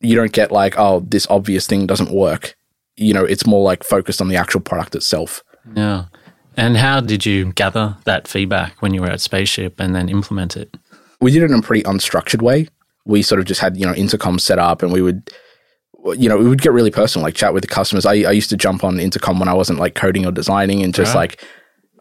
you 0.01 0.15
don't 0.15 0.31
get 0.31 0.51
like, 0.51 0.77
oh, 0.77 1.01
this 1.07 1.27
obvious 1.29 1.67
thing 1.67 1.85
doesn't 1.87 2.11
work. 2.11 2.55
You 2.97 3.13
know, 3.13 3.23
it's 3.23 3.45
more 3.45 3.63
like 3.63 3.83
focused 3.83 4.21
on 4.21 4.27
the 4.27 4.35
actual 4.35 4.59
product 4.61 4.95
itself. 4.95 5.43
Yeah. 5.75 6.05
And 6.57 6.75
how 6.77 6.99
did 6.99 7.25
you 7.25 7.53
gather 7.53 7.95
that 8.05 8.27
feedback 8.27 8.81
when 8.81 8.93
you 8.93 9.01
were 9.01 9.09
at 9.09 9.21
Spaceship 9.21 9.79
and 9.79 9.95
then 9.95 10.09
implement 10.09 10.57
it? 10.57 10.75
we 11.21 11.29
did 11.31 11.43
it 11.43 11.51
in 11.51 11.59
a 11.59 11.61
pretty 11.61 11.83
unstructured 11.83 12.41
way. 12.41 12.67
We 13.05 13.21
sort 13.21 13.39
of 13.39 13.45
just 13.45 13.61
had, 13.61 13.77
you 13.77 13.85
know, 13.85 13.93
intercom 13.93 14.39
set 14.39 14.57
up 14.57 14.81
and 14.81 14.91
we 14.91 15.03
would, 15.03 15.29
you 16.17 16.27
know, 16.27 16.35
we 16.37 16.47
would 16.47 16.61
get 16.63 16.71
really 16.71 16.89
personal, 16.89 17.23
like 17.23 17.35
chat 17.35 17.53
with 17.53 17.61
the 17.61 17.67
customers. 17.67 18.07
I, 18.07 18.13
I 18.23 18.31
used 18.31 18.49
to 18.49 18.57
jump 18.57 18.83
on 18.83 18.99
intercom 18.99 19.37
when 19.39 19.47
I 19.47 19.53
wasn't 19.53 19.77
like 19.77 19.93
coding 19.93 20.25
or 20.25 20.31
designing 20.31 20.81
and 20.81 20.95
just 20.95 21.13
Right. 21.13 21.29
like 21.29 21.43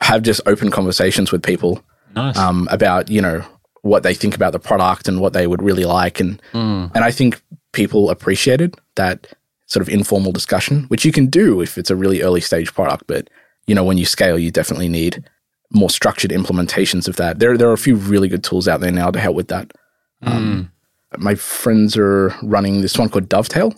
have 0.01 0.23
just 0.23 0.41
open 0.47 0.71
conversations 0.71 1.31
with 1.33 1.43
people 1.43 1.83
Nice. 2.17 2.37
um, 2.39 2.67
about, 2.71 3.11
you 3.11 3.21
know, 3.21 3.45
what 3.83 4.03
they 4.05 4.15
think 4.15 4.35
about 4.35 4.53
the 4.53 4.59
product 4.59 5.07
and 5.07 5.21
what 5.21 5.35
they 5.35 5.47
would 5.47 5.63
really 5.63 5.85
like. 5.85 6.19
And, 6.19 6.41
and 6.55 6.91
I 7.05 7.11
think 7.11 7.43
people 7.73 8.11
appreciated 8.11 8.75
that 8.97 9.27
sort 9.67 9.83
of 9.83 9.89
informal 9.89 10.33
discussion, 10.33 10.85
which 10.85 11.05
you 11.05 11.13
can 11.13 11.27
do 11.27 11.61
if 11.61 11.79
it's 11.79 11.91
a 11.91 11.97
really 11.97 12.23
early 12.23 12.41
stage 12.41 12.73
product. 12.75 13.05
But, 13.07 13.29
you 13.67 13.75
know, 13.75 13.85
when 13.85 13.99
you 13.99 14.05
scale, 14.05 14.39
you 14.39 14.51
definitely 14.51 14.89
need 14.89 15.25
more 15.73 15.91
structured 15.91 16.33
implementations 16.33 17.07
of 17.07 17.17
that. 17.17 17.39
There, 17.39 17.57
there 17.57 17.69
are 17.69 17.73
a 17.75 17.79
few 17.79 17.95
really 17.95 18.27
good 18.29 18.43
tools 18.43 18.67
out 18.67 18.81
there 18.81 18.91
now 18.91 19.11
to 19.11 19.21
help 19.21 19.37
with 19.37 19.49
that. 19.49 19.71
Um, 20.23 20.71
My 21.19 21.35
friends 21.37 21.97
are 21.97 22.35
running 22.43 22.81
this 22.81 22.99
one 22.99 23.09
called 23.09 23.29
Dovetail. 23.29 23.73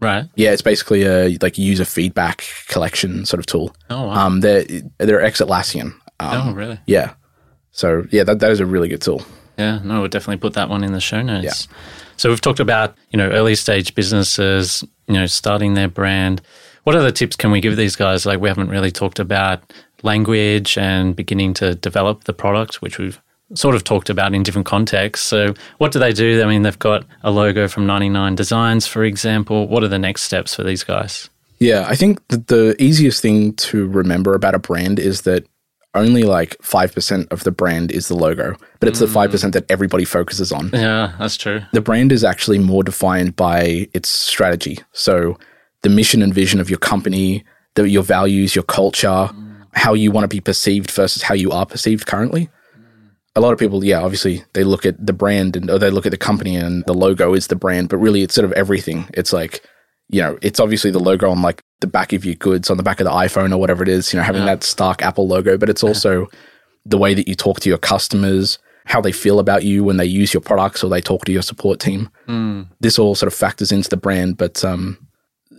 right. 0.00 0.24
Yeah, 0.36 0.52
it's 0.52 0.62
basically 0.62 1.02
a 1.04 1.36
like 1.42 1.58
user 1.58 1.84
feedback 1.84 2.44
collection 2.68 3.24
sort 3.26 3.40
of 3.40 3.46
tool. 3.46 3.74
Oh, 3.90 4.06
wow. 4.06 4.26
Um, 4.26 4.40
they're 4.40 4.64
they're 4.98 5.22
ex 5.22 5.40
Atlassian. 5.40 5.92
Um, 6.20 6.48
oh, 6.48 6.52
really? 6.54 6.78
yeah. 6.86 7.14
So 7.72 8.06
yeah, 8.10 8.24
that, 8.24 8.38
that 8.40 8.50
is 8.50 8.60
a 8.60 8.66
really 8.66 8.88
good 8.88 9.02
tool. 9.02 9.22
Yeah, 9.58 9.80
no, 9.84 10.00
we'll 10.00 10.08
definitely 10.08 10.40
put 10.40 10.54
that 10.54 10.68
one 10.68 10.82
in 10.82 10.92
the 10.92 11.00
show 11.00 11.22
notes. 11.22 11.68
Yeah. 11.70 11.76
So 12.16 12.28
we've 12.28 12.40
talked 12.40 12.60
about, 12.60 12.96
you 13.10 13.16
know, 13.16 13.28
early 13.30 13.54
stage 13.54 13.94
businesses, 13.94 14.84
you 15.06 15.14
know, 15.14 15.26
starting 15.26 15.74
their 15.74 15.88
brand. 15.88 16.42
What 16.84 16.96
other 16.96 17.10
tips 17.10 17.36
can 17.36 17.50
we 17.50 17.60
give 17.60 17.76
these 17.76 17.96
guys? 17.96 18.26
Like 18.26 18.40
we 18.40 18.48
haven't 18.48 18.68
really 18.68 18.90
talked 18.90 19.18
about 19.18 19.72
language 20.02 20.76
and 20.76 21.16
beginning 21.16 21.54
to 21.54 21.74
develop 21.74 22.24
the 22.24 22.32
product, 22.32 22.82
which 22.82 22.98
we've 22.98 23.20
sort 23.54 23.74
of 23.74 23.84
talked 23.84 24.10
about 24.10 24.34
in 24.34 24.42
different 24.42 24.66
contexts. 24.66 25.26
So 25.26 25.54
what 25.78 25.92
do 25.92 25.98
they 25.98 26.12
do? 26.12 26.42
I 26.42 26.46
mean, 26.46 26.62
they've 26.62 26.78
got 26.78 27.04
a 27.22 27.30
logo 27.30 27.68
from 27.68 27.86
99 27.86 28.34
Designs, 28.34 28.86
for 28.86 29.04
example. 29.04 29.68
What 29.68 29.82
are 29.82 29.88
the 29.88 29.98
next 29.98 30.22
steps 30.22 30.54
for 30.54 30.62
these 30.62 30.84
guys? 30.84 31.30
Yeah, 31.58 31.86
I 31.88 31.94
think 31.94 32.26
that 32.28 32.48
the 32.48 32.74
easiest 32.82 33.22
thing 33.22 33.54
to 33.54 33.86
remember 33.86 34.34
about 34.34 34.54
a 34.54 34.58
brand 34.58 34.98
is 34.98 35.22
that 35.22 35.46
only 35.94 36.24
like 36.24 36.56
5% 36.58 37.32
of 37.32 37.44
the 37.44 37.50
brand 37.50 37.92
is 37.92 38.08
the 38.08 38.14
logo, 38.14 38.56
but 38.80 38.88
it's 38.88 38.98
the 38.98 39.06
mm. 39.06 39.28
5% 39.28 39.52
that 39.52 39.70
everybody 39.70 40.04
focuses 40.04 40.52
on. 40.52 40.70
Yeah, 40.72 41.14
that's 41.18 41.36
true. 41.36 41.62
The 41.72 41.80
brand 41.80 42.12
is 42.12 42.24
actually 42.24 42.58
more 42.58 42.82
defined 42.82 43.36
by 43.36 43.88
its 43.94 44.08
strategy. 44.08 44.78
So 44.92 45.38
the 45.82 45.88
mission 45.88 46.22
and 46.22 46.34
vision 46.34 46.60
of 46.60 46.68
your 46.68 46.78
company, 46.78 47.44
the, 47.74 47.88
your 47.88 48.02
values, 48.02 48.54
your 48.54 48.64
culture, 48.64 49.30
how 49.72 49.94
you 49.94 50.10
want 50.10 50.24
to 50.24 50.28
be 50.28 50.40
perceived 50.40 50.90
versus 50.90 51.22
how 51.22 51.34
you 51.34 51.50
are 51.50 51.66
perceived 51.66 52.06
currently. 52.06 52.50
A 53.36 53.40
lot 53.40 53.52
of 53.52 53.58
people, 53.58 53.84
yeah, 53.84 54.00
obviously 54.00 54.44
they 54.52 54.62
look 54.62 54.86
at 54.86 55.04
the 55.04 55.12
brand 55.12 55.56
and 55.56 55.68
or 55.68 55.78
they 55.78 55.90
look 55.90 56.06
at 56.06 56.12
the 56.12 56.16
company 56.16 56.54
and 56.54 56.84
the 56.86 56.94
logo 56.94 57.34
is 57.34 57.48
the 57.48 57.56
brand, 57.56 57.88
but 57.88 57.98
really 57.98 58.22
it's 58.22 58.34
sort 58.34 58.44
of 58.44 58.52
everything. 58.52 59.08
It's 59.14 59.32
like, 59.32 59.64
you 60.14 60.20
know, 60.20 60.38
it's 60.42 60.60
obviously 60.60 60.92
the 60.92 61.00
logo 61.00 61.28
on 61.28 61.42
like 61.42 61.60
the 61.80 61.88
back 61.88 62.12
of 62.12 62.24
your 62.24 62.36
goods, 62.36 62.70
on 62.70 62.76
the 62.76 62.84
back 62.84 63.00
of 63.00 63.04
the 63.04 63.10
iPhone 63.10 63.50
or 63.52 63.58
whatever 63.58 63.82
it 63.82 63.88
is, 63.88 64.12
you 64.12 64.16
know, 64.16 64.22
having 64.22 64.42
that 64.46 64.62
stark 64.62 65.02
Apple 65.02 65.26
logo, 65.26 65.58
but 65.58 65.68
it's 65.68 65.82
also 65.82 66.28
the 66.86 66.96
way 66.96 67.14
that 67.14 67.26
you 67.26 67.34
talk 67.34 67.58
to 67.58 67.68
your 67.68 67.78
customers, 67.78 68.60
how 68.84 69.00
they 69.00 69.10
feel 69.10 69.40
about 69.40 69.64
you 69.64 69.82
when 69.82 69.96
they 69.96 70.04
use 70.04 70.32
your 70.32 70.40
products 70.40 70.84
or 70.84 70.88
they 70.88 71.00
talk 71.00 71.24
to 71.24 71.32
your 71.32 71.42
support 71.42 71.80
team. 71.80 72.08
This 72.78 72.96
all 72.96 73.16
sort 73.16 73.32
of 73.32 73.36
factors 73.36 73.72
into 73.72 73.88
the 73.88 73.96
brand, 73.96 74.36
but 74.36 74.64
um, 74.64 75.04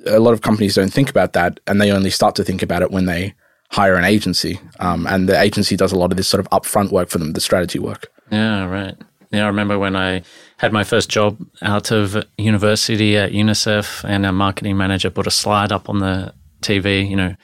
a 0.05 0.19
lot 0.19 0.31
of 0.31 0.39
companies 0.41 0.75
don't 0.75 0.93
think 0.93 1.09
about 1.09 1.33
that 1.33 1.59
and 1.67 1.81
they 1.81 1.91
only 1.91 2.09
start 2.09 2.35
to 2.35 2.43
think 2.45 2.63
about 2.63 2.81
it 2.81 2.91
when 2.91 3.07
they 3.07 3.33
hire 3.71 3.95
an 3.95 4.05
agency. 4.05 4.57
Um, 4.79 5.05
and 5.07 5.27
the 5.27 5.37
agency 5.37 5.75
does 5.75 5.91
a 5.91 5.97
lot 5.97 6.11
of 6.11 6.17
this 6.17 6.29
sort 6.29 6.39
of 6.39 6.49
upfront 6.51 6.91
work 6.91 7.09
for 7.09 7.17
them, 7.17 7.33
the 7.33 7.41
strategy 7.41 7.79
work. 7.79 8.09
Yeah, 8.31 8.63
right. 8.67 8.95
Yeah, 9.31 9.43
I 9.43 9.47
remember 9.47 9.77
when 9.77 9.97
I 9.97 10.21
had 10.57 10.71
my 10.71 10.83
first 10.83 11.09
job 11.09 11.37
out 11.61 11.91
of 11.91 12.23
university 12.37 13.17
at 13.17 13.31
UNICEF, 13.31 14.03
and 14.07 14.25
our 14.25 14.31
marketing 14.31 14.77
manager 14.77 15.09
put 15.09 15.27
a 15.27 15.31
slide 15.31 15.71
up 15.71 15.89
on 15.89 15.99
the 15.99 16.33
TV. 16.61 17.07
You 17.09 17.15
know, 17.15 17.35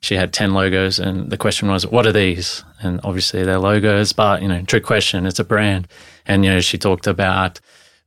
she 0.00 0.16
had 0.16 0.32
10 0.32 0.52
logos, 0.52 0.98
and 0.98 1.30
the 1.30 1.36
question 1.36 1.68
was, 1.68 1.86
What 1.86 2.06
are 2.06 2.12
these? 2.12 2.64
And 2.82 3.00
obviously 3.04 3.42
they're 3.42 3.58
logos, 3.58 4.12
but, 4.12 4.42
you 4.42 4.48
know, 4.48 4.62
trick 4.62 4.84
question, 4.84 5.26
it's 5.26 5.38
a 5.38 5.44
brand. 5.44 5.88
And, 6.26 6.44
you 6.44 6.50
know, 6.50 6.60
she 6.60 6.78
talked 6.78 7.06
about 7.06 7.60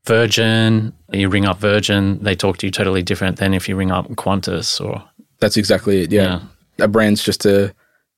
Virgin. 0.06 0.94
You 1.12 1.30
ring 1.30 1.46
up 1.46 1.60
Virgin, 1.60 2.24
they 2.24 2.36
talk 2.36 2.58
to 2.58 2.68
you 2.68 2.72
totally 2.72 3.04
different 3.04 3.38
than 3.38 3.54
if 3.54 3.68
you 3.68 3.76
ring 3.76 3.92
up 3.92 4.08
Qantas 4.10 4.84
or. 4.84 5.04
That's 5.40 5.58
exactly 5.58 6.04
it. 6.04 6.12
Yeah. 6.12 6.42
A 6.80 6.88
brand's 6.88 7.24
just 7.24 7.46
a 7.46 7.74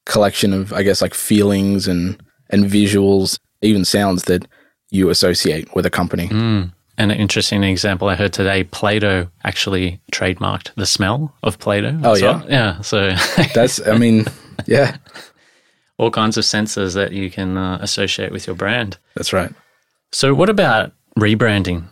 collection 0.06 0.54
of, 0.54 0.72
I 0.72 0.84
guess, 0.84 1.02
like 1.02 1.14
feelings 1.14 1.88
and, 1.88 2.22
and 2.50 2.66
visuals, 2.66 3.40
even 3.62 3.84
sounds 3.86 4.24
that 4.24 4.46
you 4.90 5.10
associate 5.10 5.74
with 5.76 5.86
a 5.86 5.90
company. 5.90 6.28
And 6.32 6.74
an 6.98 7.18
interesting 7.18 7.64
example 7.64 8.10
I 8.10 8.16
heard 8.16 8.34
today 8.34 8.66
Play 8.66 9.00
Doh 9.00 9.30
actually 9.46 10.02
trademarked 10.12 10.74
the 10.76 10.86
smell 10.86 11.34
of 11.44 11.58
Play 11.58 11.82
Doh. 11.82 12.00
Oh, 12.04 12.16
yeah? 12.16 12.44
Yeah. 12.48 12.82
So 12.82 13.12
That's, 13.54 13.86
I 13.88 13.98
mean, 13.98 14.26
yeah, 14.66 14.98
all 15.98 16.12
kinds 16.12 16.38
of 16.38 16.44
senses 16.46 16.94
that 16.96 17.12
you 17.14 17.30
can 17.30 17.58
uh, 17.58 17.78
associate 17.82 18.32
with 18.32 18.48
your 18.48 18.56
brand. 18.56 18.98
that's 19.16 19.32
right. 19.34 19.52
So, 20.12 20.34
what 20.34 20.50
about 20.50 20.92
rebranding? 21.20 21.84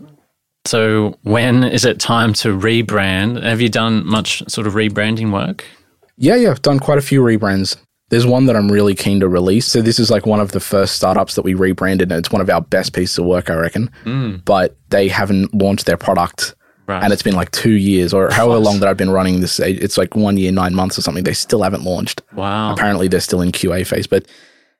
So, 0.65 1.17
when 1.21 1.63
is 1.63 1.85
it 1.85 1.99
time 1.99 2.33
to 2.33 2.57
rebrand? 2.57 3.43
Have 3.43 3.61
you 3.61 3.69
done 3.69 4.05
much 4.05 4.43
sort 4.49 4.65
of 4.65 4.73
rebranding 4.73 5.31
work? 5.31 5.63
Yeah, 6.17 6.35
yeah, 6.35 6.49
I've 6.49 6.63
done 6.63 6.79
quite 6.79 6.97
a 6.97 7.01
few 7.01 7.21
rebrands. 7.21 7.77
There's 8.09 8.25
one 8.25 8.45
that 8.45 8.55
I'm 8.55 8.71
really 8.71 8.95
keen 8.95 9.19
to 9.19 9.27
release. 9.27 9.65
So 9.65 9.81
this 9.81 9.99
is 9.99 10.09
like 10.09 10.25
one 10.25 10.39
of 10.39 10.51
the 10.53 10.59
first 10.59 10.95
startups 10.95 11.35
that 11.35 11.41
we 11.41 11.53
rebranded, 11.53 12.11
and 12.11 12.19
it's 12.19 12.31
one 12.31 12.41
of 12.41 12.49
our 12.49 12.61
best 12.61 12.93
pieces 12.93 13.17
of 13.17 13.25
work, 13.25 13.49
I 13.49 13.55
reckon. 13.55 13.91
Mm. 14.05 14.45
But 14.45 14.77
they 14.89 15.07
haven't 15.09 15.53
launched 15.53 15.85
their 15.85 15.97
product 15.97 16.55
Right. 16.87 17.03
And 17.03 17.11
it's 17.11 17.21
been 17.21 17.35
like 17.35 17.51
two 17.51 17.73
years 17.73 18.13
or 18.13 18.31
however 18.31 18.59
long 18.59 18.79
that 18.79 18.87
I've 18.87 18.95
been 18.95 19.09
running 19.09 19.41
this. 19.41 19.59
It's 19.59 19.97
like 19.97 20.15
one 20.15 20.37
year, 20.37 20.53
nine 20.53 20.73
months 20.73 20.97
or 20.97 21.01
something. 21.01 21.25
They 21.25 21.33
still 21.33 21.61
haven't 21.61 21.83
launched. 21.83 22.21
wow. 22.33 22.71
Apparently, 22.71 23.09
they're 23.09 23.19
still 23.19 23.41
in 23.41 23.51
QA 23.51 23.85
phase, 23.85 24.07
but 24.07 24.25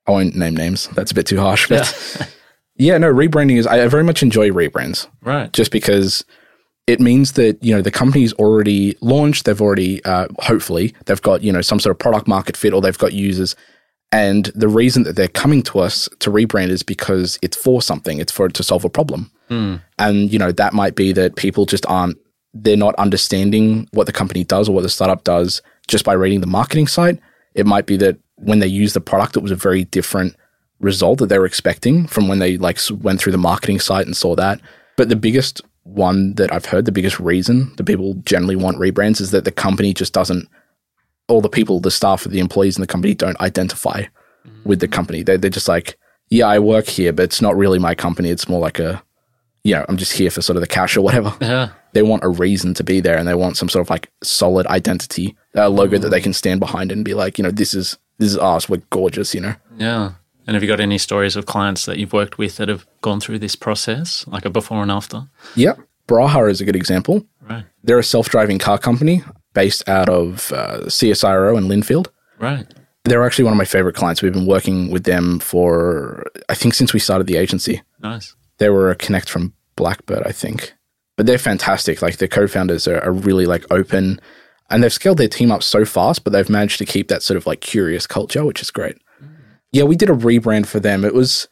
I 0.07 0.11
won't 0.11 0.33
name 0.33 0.55
names. 0.55 0.87
That's 0.95 1.11
a 1.11 1.13
bit 1.13 1.27
too 1.27 1.37
harsh. 1.37 1.67
But 1.67 2.31
yeah, 2.77 2.97
no, 2.97 3.13
rebranding 3.13 3.57
is, 3.57 3.67
I 3.67 3.85
very 3.87 4.05
much 4.05 4.23
enjoy 4.23 4.51
rebrands 4.51 5.07
Right. 5.21 5.51
just 5.51 5.69
because 5.69 6.23
it 6.87 7.01
means 7.01 7.33
that, 7.33 7.61
you 7.61 7.75
know, 7.75 7.81
the 7.81 7.91
company's 7.91 8.33
already 8.33 8.97
launched. 9.01 9.45
They've 9.45 9.61
already, 9.61 10.03
uh, 10.05 10.27
hopefully, 10.39 10.95
they've 11.05 11.21
got, 11.21 11.43
you 11.43 11.51
know, 11.51 11.61
some 11.61 11.79
sort 11.79 11.91
of 11.91 11.99
product 11.99 12.27
market 12.27 12.55
fit 12.55 12.73
or 12.73 12.81
they've 12.81 12.97
got 12.97 13.11
users. 13.11 13.55
And 14.13 14.45
the 14.55 14.69
reason 14.69 15.03
that 15.03 15.17
they're 15.17 15.27
coming 15.27 15.61
to 15.63 15.79
us 15.79 16.07
to 16.19 16.31
rebrand 16.31 16.69
is 16.69 16.83
because 16.83 17.37
it's 17.41 17.57
for 17.57 17.81
something, 17.81 18.19
it's 18.19 18.31
for 18.31 18.47
to 18.47 18.63
solve 18.63 18.85
a 18.85 18.89
problem. 18.89 19.29
And, 19.99 20.31
you 20.31 20.39
know, 20.39 20.53
that 20.53 20.73
might 20.73 20.95
be 20.95 21.11
that 21.11 21.35
people 21.35 21.65
just 21.65 21.85
aren't, 21.87 22.17
they're 22.53 22.77
not 22.77 22.95
understanding 22.95 23.89
what 23.91 24.05
the 24.07 24.13
company 24.13 24.45
does 24.45 24.69
or 24.69 24.75
what 24.75 24.83
the 24.83 24.89
startup 24.89 25.25
does 25.25 25.61
just 25.89 26.05
by 26.05 26.13
reading 26.13 26.39
the 26.39 26.47
marketing 26.47 26.87
site. 26.87 27.19
It 27.53 27.65
might 27.65 27.85
be 27.85 27.97
that 27.97 28.17
when 28.35 28.59
they 28.59 28.67
use 28.67 28.93
the 28.93 29.01
product, 29.01 29.35
it 29.35 29.41
was 29.43 29.51
a 29.51 29.55
very 29.55 29.83
different 29.83 30.37
result 30.79 31.19
that 31.19 31.27
they 31.27 31.39
were 31.39 31.45
expecting 31.45 32.07
from 32.07 32.29
when 32.29 32.39
they 32.39 32.55
like 32.57 32.79
went 33.01 33.19
through 33.19 33.33
the 33.33 33.37
marketing 33.37 33.79
site 33.81 34.05
and 34.05 34.15
saw 34.15 34.35
that. 34.35 34.61
But 34.95 35.09
the 35.09 35.15
biggest 35.15 35.61
one 35.87 36.33
that 36.35 36.53
I've 36.53 36.65
heard, 36.65 36.85
the 36.85 36.91
biggest 36.91 37.19
reason 37.19 37.73
that 37.77 37.85
people 37.85 38.15
generally 38.23 38.55
want 38.55 38.77
rebrands 38.77 39.21
is 39.21 39.31
that 39.31 39.45
the 39.45 39.51
company 39.51 39.93
just 39.93 40.13
doesn't, 40.13 40.47
all 41.27 41.41
the 41.41 41.49
people, 41.49 41.79
the 41.79 41.91
staff, 41.91 42.23
the 42.23 42.39
employees 42.39 42.77
in 42.77 42.81
the 42.81 42.87
company 42.87 43.13
don't 43.13 43.39
identify 43.41 44.03
with 44.63 44.79
the 44.79 44.87
mm. 44.87 44.91
company. 44.91 45.23
They're, 45.23 45.37
they're 45.37 45.49
just 45.49 45.67
like, 45.67 45.97
yeah, 46.29 46.47
I 46.47 46.59
work 46.59 46.87
here, 46.87 47.13
but 47.13 47.23
it's 47.23 47.41
not 47.41 47.55
really 47.55 47.79
my 47.79 47.95
company. 47.95 48.29
It's 48.29 48.49
more 48.49 48.59
like 48.59 48.79
a, 48.79 49.01
you 49.63 49.73
know, 49.73 49.85
I'm 49.89 49.97
just 49.97 50.13
here 50.13 50.29
for 50.29 50.41
sort 50.41 50.57
of 50.57 50.61
the 50.61 50.67
cash 50.67 50.95
or 50.95 51.01
whatever. 51.01 51.35
Yeah. 51.41 51.47
Uh-huh. 51.47 51.73
They 51.93 52.03
want 52.03 52.23
a 52.23 52.29
reason 52.29 52.75
to 52.75 52.83
be 52.83 52.99
there 52.99 53.17
and 53.17 53.27
they 53.27 53.33
want 53.33 53.57
some 53.57 53.69
sort 53.69 53.83
of 53.83 53.89
like 53.89 54.11
solid 54.21 54.67
identity, 54.67 55.35
a 55.55 55.67
logo 55.67 55.97
that 55.97 56.09
they 56.09 56.19
mm. 56.19 56.23
can 56.23 56.33
stand 56.33 56.59
behind 56.59 56.91
and 56.91 57.03
be 57.03 57.15
like, 57.15 57.39
you 57.39 57.43
know, 57.43 57.49
this 57.49 57.73
is, 57.73 57.97
this 58.19 58.29
is 58.29 58.37
us. 58.37 58.69
We're 58.69 58.83
gorgeous, 58.91 59.33
you 59.33 59.41
know? 59.41 59.55
Yeah. 59.77 60.11
And 60.47 60.55
have 60.55 60.63
you 60.63 60.69
got 60.69 60.79
any 60.79 60.97
stories 60.97 61.35
of 61.35 61.45
clients 61.45 61.85
that 61.85 61.97
you've 61.97 62.13
worked 62.13 62.37
with 62.37 62.55
that 62.55 62.69
have 62.69 62.87
gone 63.01 63.19
through 63.19 63.39
this 63.39 63.55
process, 63.55 64.25
like 64.27 64.45
a 64.45 64.49
before 64.49 64.81
and 64.81 64.89
after? 64.89 65.27
Yep. 65.55 65.79
Baraja 66.07 66.49
is 66.49 66.61
a 66.61 66.65
good 66.65 66.75
example. 66.75 67.25
Right. 67.41 67.65
They're 67.83 67.99
a 67.99 68.03
self 68.03 68.29
driving 68.29 68.57
car 68.57 68.77
company 68.77 69.23
based 69.53 69.87
out 69.89 70.07
of 70.07 70.51
uh, 70.53 70.85
CSIRO 70.85 71.57
in 71.57 71.65
Lindfield. 71.65 72.07
Right. 72.39 72.65
They're 73.03 73.25
actually 73.25 73.43
one 73.43 73.53
of 73.53 73.57
my 73.57 73.65
favorite 73.65 73.95
clients. 73.95 74.21
We've 74.21 74.33
been 74.33 74.47
working 74.47 74.89
with 74.89 75.03
them 75.03 75.39
for, 75.39 76.25
I 76.49 76.55
think, 76.55 76.73
since 76.73 76.93
we 76.93 76.99
started 76.99 77.27
the 77.27 77.37
agency. 77.37 77.81
Nice. 77.99 78.35
They 78.57 78.69
were 78.69 78.89
a 78.89 78.95
connect 78.95 79.29
from 79.29 79.53
Blackbird, 79.75 80.23
I 80.25 80.31
think. 80.31 80.73
But 81.17 81.25
they're 81.25 81.37
fantastic. 81.37 82.01
Like 82.01 82.17
the 82.17 82.27
co-founders 82.27 82.87
are, 82.87 83.01
are 83.01 83.11
really 83.11 83.45
like 83.45 83.65
open 83.71 84.21
and 84.69 84.83
they've 84.83 84.93
scaled 84.93 85.17
their 85.17 85.27
team 85.27 85.51
up 85.51 85.63
so 85.63 85.85
fast, 85.85 86.23
but 86.23 86.33
they've 86.33 86.49
managed 86.49 86.77
to 86.79 86.85
keep 86.85 87.07
that 87.07 87.23
sort 87.23 87.37
of 87.37 87.45
like 87.47 87.61
curious 87.61 88.05
culture, 88.05 88.45
which 88.45 88.61
is 88.61 88.71
great. 88.71 88.97
Yeah, 89.71 89.83
we 89.83 89.95
did 89.95 90.09
a 90.09 90.13
rebrand 90.13 90.65
for 90.65 90.79
them. 90.79 91.03
It 91.03 91.13
was 91.13 91.47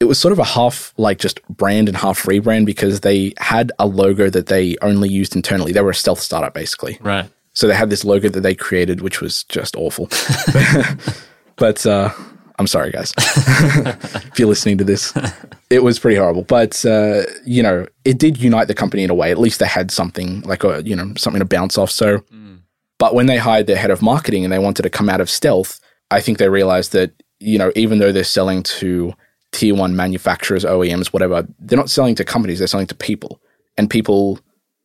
it 0.00 0.06
was 0.06 0.18
sort 0.18 0.32
of 0.32 0.38
a 0.38 0.44
half 0.44 0.92
like 0.96 1.18
just 1.18 1.40
brand 1.48 1.88
and 1.88 1.96
half 1.96 2.24
rebrand 2.24 2.66
because 2.66 3.00
they 3.00 3.32
had 3.38 3.70
a 3.78 3.86
logo 3.86 4.28
that 4.30 4.46
they 4.46 4.76
only 4.82 5.08
used 5.08 5.36
internally. 5.36 5.72
They 5.72 5.80
were 5.80 5.90
a 5.90 5.94
stealth 5.94 6.20
startup 6.20 6.54
basically. 6.54 6.98
Right. 7.00 7.30
So 7.54 7.66
they 7.66 7.74
had 7.74 7.90
this 7.90 8.04
logo 8.04 8.28
that 8.28 8.40
they 8.40 8.54
created, 8.54 9.00
which 9.02 9.20
was 9.20 9.44
just 9.44 9.76
awful. 9.76 10.08
but 11.56 11.84
uh, 11.86 12.10
I'm 12.58 12.66
sorry, 12.66 12.90
guys, 12.90 13.12
if 13.18 14.38
you're 14.38 14.48
listening 14.48 14.78
to 14.78 14.84
this. 14.84 15.12
It 15.70 15.82
was 15.82 15.98
pretty 15.98 16.16
horrible, 16.16 16.42
but 16.42 16.84
uh, 16.84 17.22
you 17.44 17.62
know, 17.62 17.86
it 18.04 18.18
did 18.18 18.38
unite 18.38 18.68
the 18.68 18.74
company 18.74 19.04
in 19.04 19.10
a 19.10 19.14
way. 19.14 19.30
At 19.30 19.38
least 19.38 19.60
they 19.60 19.66
had 19.66 19.90
something 19.90 20.40
like 20.42 20.64
a 20.64 20.82
you 20.84 20.96
know 20.96 21.12
something 21.16 21.40
to 21.40 21.46
bounce 21.46 21.78
off. 21.78 21.90
So, 21.90 22.24
but 22.98 23.14
when 23.14 23.26
they 23.26 23.38
hired 23.38 23.66
their 23.66 23.76
head 23.76 23.90
of 23.90 24.02
marketing 24.02 24.44
and 24.44 24.52
they 24.52 24.58
wanted 24.58 24.82
to 24.82 24.90
come 24.90 25.08
out 25.08 25.20
of 25.20 25.30
stealth, 25.30 25.80
I 26.10 26.20
think 26.20 26.38
they 26.38 26.48
realized 26.48 26.92
that 26.92 27.12
you 27.42 27.58
know 27.58 27.72
even 27.74 27.98
though 27.98 28.12
they're 28.12 28.24
selling 28.24 28.62
to 28.62 29.12
tier 29.52 29.74
one 29.74 29.94
manufacturers, 29.94 30.64
OEMs, 30.64 31.08
whatever, 31.08 31.46
they're 31.58 31.78
not 31.78 31.90
selling 31.90 32.14
to 32.14 32.24
companies. 32.24 32.58
They're 32.58 32.68
selling 32.68 32.86
to 32.86 32.94
people, 32.94 33.40
and 33.76 33.90
people 33.90 34.40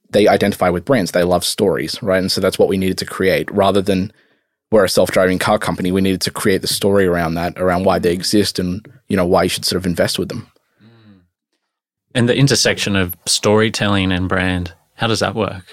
they 0.10 0.28
identify 0.28 0.70
with 0.70 0.86
brands. 0.86 1.12
They 1.12 1.24
love 1.24 1.44
stories, 1.44 2.02
right? 2.02 2.20
And 2.20 2.32
so 2.32 2.42
that's 2.42 2.58
what 2.58 2.70
we 2.70 2.78
needed 2.78 2.98
to 3.00 3.06
create 3.06 3.52
rather 3.52 3.82
than 3.82 4.12
we're 4.72 4.86
a 4.86 4.90
self-driving 4.90 5.40
car 5.40 5.60
company. 5.60 5.92
We 5.92 6.02
needed 6.02 6.22
to 6.22 6.32
create 6.32 6.62
the 6.62 6.68
story 6.68 7.06
around 7.06 7.36
that, 7.36 7.60
around 7.60 7.86
why 7.86 8.00
they 8.00 8.14
exist 8.14 8.60
and, 8.60 8.86
you 9.08 9.16
know, 9.18 9.26
why 9.26 9.44
you 9.44 9.50
should 9.50 9.66
sort 9.66 9.78
of 9.78 9.86
invest 9.86 10.20
with 10.20 10.30
them. 10.30 10.52
Mm. 10.84 11.22
And 12.16 12.30
the 12.30 12.36
intersection 12.36 12.96
of 12.96 13.16
storytelling 13.26 14.12
and 14.12 14.28
brand, 14.28 14.74
how 14.96 15.08
does 15.08 15.20
that 15.20 15.36
work? 15.36 15.64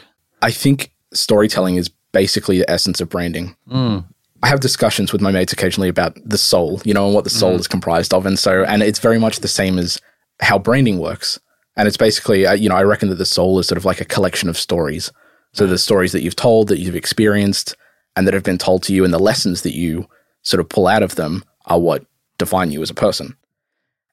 I 0.43 0.51
think 0.51 0.93
storytelling 1.13 1.77
is 1.77 1.89
basically 2.13 2.59
the 2.59 2.71
essence 2.71 3.01
of 3.01 3.09
branding. 3.09 3.57
Mm. 3.69 4.05
I 4.45 4.49
have 4.49 4.61
discussions 4.61 5.11
with 5.11 5.23
my 5.23 5.33
mates 5.33 5.55
occasionally 5.55 5.89
about 5.89 6.19
the 6.23 6.37
soul, 6.37 6.79
you 6.85 6.93
know, 6.93 7.07
and 7.07 7.15
what 7.15 7.25
the 7.25 7.31
soul 7.31 7.55
is 7.55 7.67
comprised 7.67 8.13
of. 8.13 8.27
And 8.27 8.39
so, 8.39 8.63
and 8.65 8.83
it's 8.83 8.99
very 8.99 9.19
much 9.19 9.41
the 9.41 9.49
same 9.49 9.79
as 9.79 9.99
how 10.39 10.59
branding 10.59 10.99
works. 10.99 11.41
And 11.79 11.89
it's 11.89 11.97
basically, 11.97 12.45
uh, 12.45 12.53
you 12.53 12.69
know, 12.69 12.77
I 12.77 12.83
reckon 12.83 13.09
that 13.09 13.15
the 13.15 13.25
soul 13.25 13.59
is 13.59 13.67
sort 13.67 13.79
of 13.79 13.87
like 13.87 14.03
a 14.03 14.05
collection 14.05 14.51
of 14.51 14.59
stories. 14.59 15.11
So 15.55 15.67
the 15.67 15.79
stories 15.79 16.13
that 16.13 16.21
you've 16.21 16.37
told, 16.37 16.69
that 16.69 16.79
you've 16.79 16.95
experienced, 16.95 17.75
and 18.17 18.27
that 18.27 18.35
have 18.35 18.43
been 18.43 18.59
told 18.59 18.83
to 18.83 18.93
you, 18.93 19.03
and 19.03 19.15
the 19.15 19.19
lessons 19.19 19.63
that 19.63 19.75
you 19.75 20.07
sort 20.43 20.61
of 20.61 20.69
pull 20.69 20.89
out 20.89 21.03
of 21.03 21.15
them 21.15 21.43
are 21.65 21.81
what 21.81 22.05
define 22.37 22.71
you 22.71 22.83
as 22.83 22.91
a 22.91 22.95
person. 22.95 23.39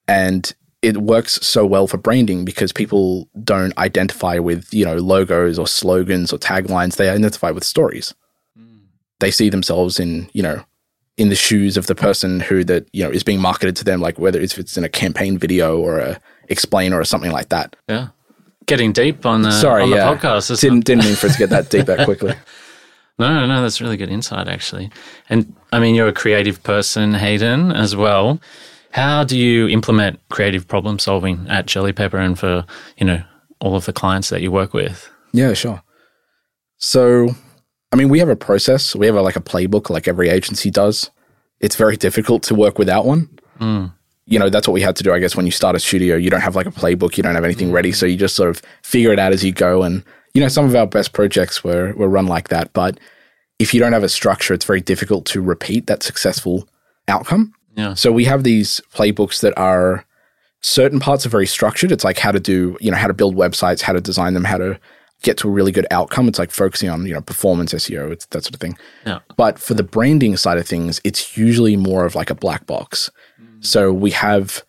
And 0.07 0.49
it 0.81 1.01
works 1.01 1.45
so 1.45 1.65
well 1.65 1.87
for 1.87 1.97
branding 1.97 2.45
because 2.45 2.71
people 2.71 3.27
don't 3.43 3.77
identify 3.77 4.39
with, 4.39 4.73
you 4.73 4.85
know, 4.85 4.95
logos 4.95 5.59
or 5.59 5.67
slogans 5.67 6.31
or 6.31 6.37
taglines. 6.37 6.95
They 6.95 7.09
identify 7.09 7.51
with 7.51 7.65
stories. 7.65 8.13
They 9.21 9.31
see 9.31 9.49
themselves 9.49 9.99
in, 9.99 10.29
you 10.33 10.43
know, 10.43 10.63
in 11.17 11.29
the 11.29 11.35
shoes 11.35 11.77
of 11.77 11.87
the 11.87 11.95
person 11.95 12.41
who 12.41 12.63
that, 12.65 12.87
you 12.93 13.03
know, 13.03 13.09
is 13.09 13.23
being 13.23 13.39
marketed 13.39 13.75
to 13.77 13.83
them, 13.83 14.01
like 14.01 14.19
whether 14.19 14.39
it's, 14.39 14.57
it's 14.57 14.77
in 14.77 14.83
a 14.83 14.89
campaign 14.89 15.37
video 15.37 15.79
or 15.79 15.99
a 15.99 16.19
explainer 16.49 16.99
or 16.99 17.05
something 17.05 17.31
like 17.31 17.49
that. 17.49 17.75
Yeah. 17.87 18.09
Getting 18.65 18.91
deep 18.91 19.25
on 19.25 19.41
the, 19.41 19.51
Sorry, 19.51 19.83
on 19.83 19.89
the 19.89 19.95
yeah. 19.95 20.15
podcast. 20.15 20.59
Didn't, 20.59 20.79
it? 20.79 20.85
didn't 20.85 21.05
mean 21.05 21.15
for 21.15 21.27
it 21.27 21.33
to 21.33 21.37
get 21.37 21.49
that 21.49 21.69
deep 21.69 21.85
that 21.85 22.05
quickly. 22.05 22.33
No, 23.19 23.33
no, 23.33 23.45
no, 23.45 23.61
that's 23.61 23.81
really 23.81 23.97
good 23.97 24.09
insight, 24.09 24.47
actually. 24.47 24.89
And 25.29 25.55
I 25.71 25.79
mean, 25.79 25.95
you're 25.95 26.07
a 26.07 26.13
creative 26.13 26.63
person, 26.63 27.13
Hayden, 27.13 27.71
as 27.71 27.95
well. 27.95 28.41
How 28.91 29.23
do 29.23 29.37
you 29.37 29.67
implement 29.69 30.19
creative 30.29 30.67
problem 30.67 30.99
solving 30.99 31.45
at 31.47 31.65
Jelly 31.65 31.93
Pepper 31.93 32.17
and 32.17 32.37
for, 32.37 32.65
you 32.97 33.05
know, 33.05 33.23
all 33.59 33.75
of 33.75 33.85
the 33.85 33.93
clients 33.93 34.29
that 34.29 34.41
you 34.41 34.51
work 34.51 34.73
with? 34.73 35.09
Yeah, 35.33 35.53
sure. 35.53 35.81
So, 36.77 37.35
I 37.91 37.95
mean, 37.95 38.09
we 38.09 38.19
have 38.19 38.29
a 38.29 38.35
process. 38.35 38.95
We 38.95 39.05
have 39.05 39.15
a, 39.15 39.21
like 39.21 39.35
a 39.35 39.41
playbook, 39.41 39.89
like 39.89 40.07
every 40.07 40.29
agency 40.29 40.71
does. 40.71 41.11
It's 41.59 41.75
very 41.75 41.97
difficult 41.97 42.43
to 42.43 42.55
work 42.55 42.79
without 42.79 43.05
one. 43.05 43.29
Mm. 43.59 43.93
You 44.25 44.39
know, 44.39 44.49
that's 44.49 44.67
what 44.67 44.73
we 44.73 44.81
had 44.81 44.95
to 44.95 45.03
do. 45.03 45.13
I 45.13 45.19
guess 45.19 45.35
when 45.35 45.45
you 45.45 45.51
start 45.51 45.75
a 45.75 45.79
studio, 45.79 46.15
you 46.15 46.29
don't 46.29 46.41
have 46.41 46.55
like 46.55 46.67
a 46.67 46.71
playbook, 46.71 47.17
you 47.17 47.23
don't 47.23 47.35
have 47.35 47.43
anything 47.43 47.71
ready, 47.71 47.91
so 47.91 48.05
you 48.05 48.15
just 48.15 48.35
sort 48.35 48.49
of 48.49 48.61
figure 48.81 49.11
it 49.11 49.19
out 49.19 49.33
as 49.33 49.43
you 49.43 49.51
go. 49.51 49.83
And 49.83 50.03
you 50.33 50.41
know, 50.41 50.47
some 50.47 50.65
of 50.65 50.75
our 50.75 50.87
best 50.87 51.11
projects 51.11 51.63
were 51.63 51.93
were 51.93 52.07
run 52.07 52.27
like 52.27 52.47
that. 52.47 52.71
But 52.73 52.99
if 53.59 53.73
you 53.73 53.79
don't 53.79 53.93
have 53.93 54.03
a 54.03 54.09
structure, 54.09 54.53
it's 54.53 54.65
very 54.65 54.81
difficult 54.81 55.25
to 55.25 55.41
repeat 55.41 55.87
that 55.87 56.01
successful 56.01 56.67
outcome. 57.07 57.53
Yeah. 57.75 57.93
So 57.93 58.11
we 58.11 58.25
have 58.25 58.43
these 58.43 58.81
playbooks 58.93 59.41
that 59.41 59.57
are 59.57 60.05
certain 60.61 60.99
parts 60.99 61.25
are 61.25 61.29
very 61.29 61.47
structured. 61.47 61.91
It's 61.91 62.03
like 62.03 62.17
how 62.17 62.31
to 62.31 62.39
do, 62.39 62.77
you 62.79 62.91
know, 62.91 62.97
how 62.97 63.07
to 63.07 63.13
build 63.13 63.35
websites, 63.35 63.81
how 63.81 63.93
to 63.93 64.01
design 64.01 64.33
them, 64.33 64.45
how 64.45 64.57
to 64.57 64.79
get 65.21 65.37
to 65.37 65.47
a 65.47 65.51
really 65.51 65.71
good 65.71 65.87
outcome. 65.91 66.27
It's 66.27 66.39
like 66.39 66.51
focusing 66.51 66.89
on, 66.89 67.05
you 67.05 67.13
know, 67.13 67.21
performance 67.21 67.73
SEO, 67.73 68.11
it's 68.11 68.25
that 68.27 68.43
sort 68.43 68.55
of 68.55 68.59
thing. 68.59 68.77
Yeah. 69.05 69.19
But 69.37 69.59
for 69.59 69.73
the 69.73 69.83
branding 69.83 70.35
side 70.37 70.57
of 70.57 70.67
things, 70.67 70.99
it's 71.03 71.37
usually 71.37 71.77
more 71.77 72.05
of 72.05 72.15
like 72.15 72.29
a 72.29 72.35
black 72.35 72.65
box. 72.65 73.09
Mm. 73.41 73.65
So 73.65 73.93
we 73.93 74.11
have 74.11 74.63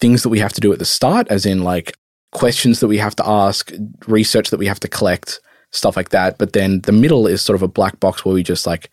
things 0.00 0.22
that 0.22 0.28
we 0.28 0.38
have 0.38 0.52
to 0.52 0.60
do 0.60 0.72
at 0.72 0.78
the 0.78 0.84
start, 0.84 1.26
as 1.28 1.46
in 1.46 1.64
like 1.64 1.96
questions 2.32 2.80
that 2.80 2.88
we 2.88 2.98
have 2.98 3.16
to 3.16 3.28
ask, 3.28 3.72
research 4.06 4.50
that 4.50 4.58
we 4.58 4.66
have 4.66 4.80
to 4.80 4.88
collect, 4.88 5.40
stuff 5.70 5.96
like 5.96 6.10
that. 6.10 6.38
But 6.38 6.52
then 6.52 6.82
the 6.82 6.92
middle 6.92 7.26
is 7.26 7.42
sort 7.42 7.56
of 7.56 7.62
a 7.62 7.68
black 7.68 7.98
box 7.98 8.24
where 8.24 8.34
we 8.34 8.42
just 8.42 8.66
like 8.66 8.90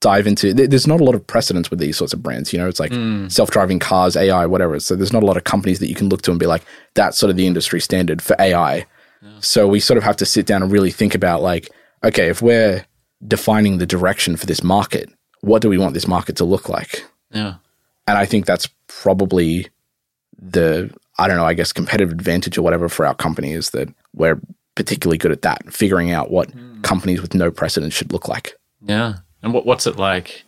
dive 0.00 0.26
into. 0.26 0.52
There's 0.52 0.86
not 0.86 1.00
a 1.00 1.04
lot 1.04 1.14
of 1.14 1.26
precedence 1.26 1.70
with 1.70 1.78
these 1.78 1.96
sorts 1.96 2.12
of 2.12 2.22
brands. 2.22 2.52
You 2.52 2.58
know, 2.58 2.68
it's 2.68 2.80
like 2.80 2.90
mm. 2.90 3.30
self-driving 3.30 3.78
cars, 3.78 4.16
AI, 4.16 4.46
whatever. 4.46 4.80
So 4.80 4.96
there's 4.96 5.12
not 5.12 5.22
a 5.22 5.26
lot 5.26 5.36
of 5.36 5.44
companies 5.44 5.78
that 5.78 5.88
you 5.88 5.94
can 5.94 6.08
look 6.08 6.22
to 6.22 6.30
and 6.30 6.40
be 6.40 6.46
like, 6.46 6.64
that's 6.94 7.18
sort 7.18 7.30
of 7.30 7.36
the 7.36 7.46
industry 7.46 7.80
standard 7.80 8.20
for 8.22 8.34
AI. 8.40 8.86
So 9.40 9.66
we 9.68 9.80
sort 9.80 9.98
of 9.98 10.04
have 10.04 10.16
to 10.16 10.26
sit 10.26 10.46
down 10.46 10.62
and 10.62 10.72
really 10.72 10.90
think 10.90 11.14
about 11.14 11.42
like, 11.42 11.68
okay, 12.04 12.28
if 12.28 12.40
we're 12.42 12.84
defining 13.26 13.78
the 13.78 13.86
direction 13.86 14.36
for 14.36 14.46
this 14.46 14.62
market, 14.62 15.10
what 15.40 15.62
do 15.62 15.68
we 15.68 15.78
want 15.78 15.94
this 15.94 16.08
market 16.08 16.36
to 16.36 16.44
look 16.44 16.68
like? 16.68 17.04
Yeah. 17.30 17.54
And 18.06 18.18
I 18.18 18.24
think 18.24 18.46
that's 18.46 18.68
probably 18.86 19.68
the, 20.38 20.92
I 21.18 21.28
don't 21.28 21.36
know, 21.36 21.44
I 21.44 21.54
guess 21.54 21.72
competitive 21.72 22.12
advantage 22.12 22.56
or 22.56 22.62
whatever 22.62 22.88
for 22.88 23.06
our 23.06 23.14
company 23.14 23.52
is 23.52 23.70
that 23.70 23.88
we're 24.14 24.40
particularly 24.74 25.18
good 25.18 25.32
at 25.32 25.42
that, 25.42 25.72
figuring 25.72 26.10
out 26.10 26.30
what 26.30 26.50
hmm. 26.50 26.80
companies 26.80 27.20
with 27.20 27.34
no 27.34 27.50
precedent 27.50 27.92
should 27.92 28.12
look 28.12 28.28
like. 28.28 28.54
Yeah. 28.82 29.16
And 29.42 29.52
what, 29.52 29.66
what's 29.66 29.86
it 29.86 29.96
like? 29.96 30.44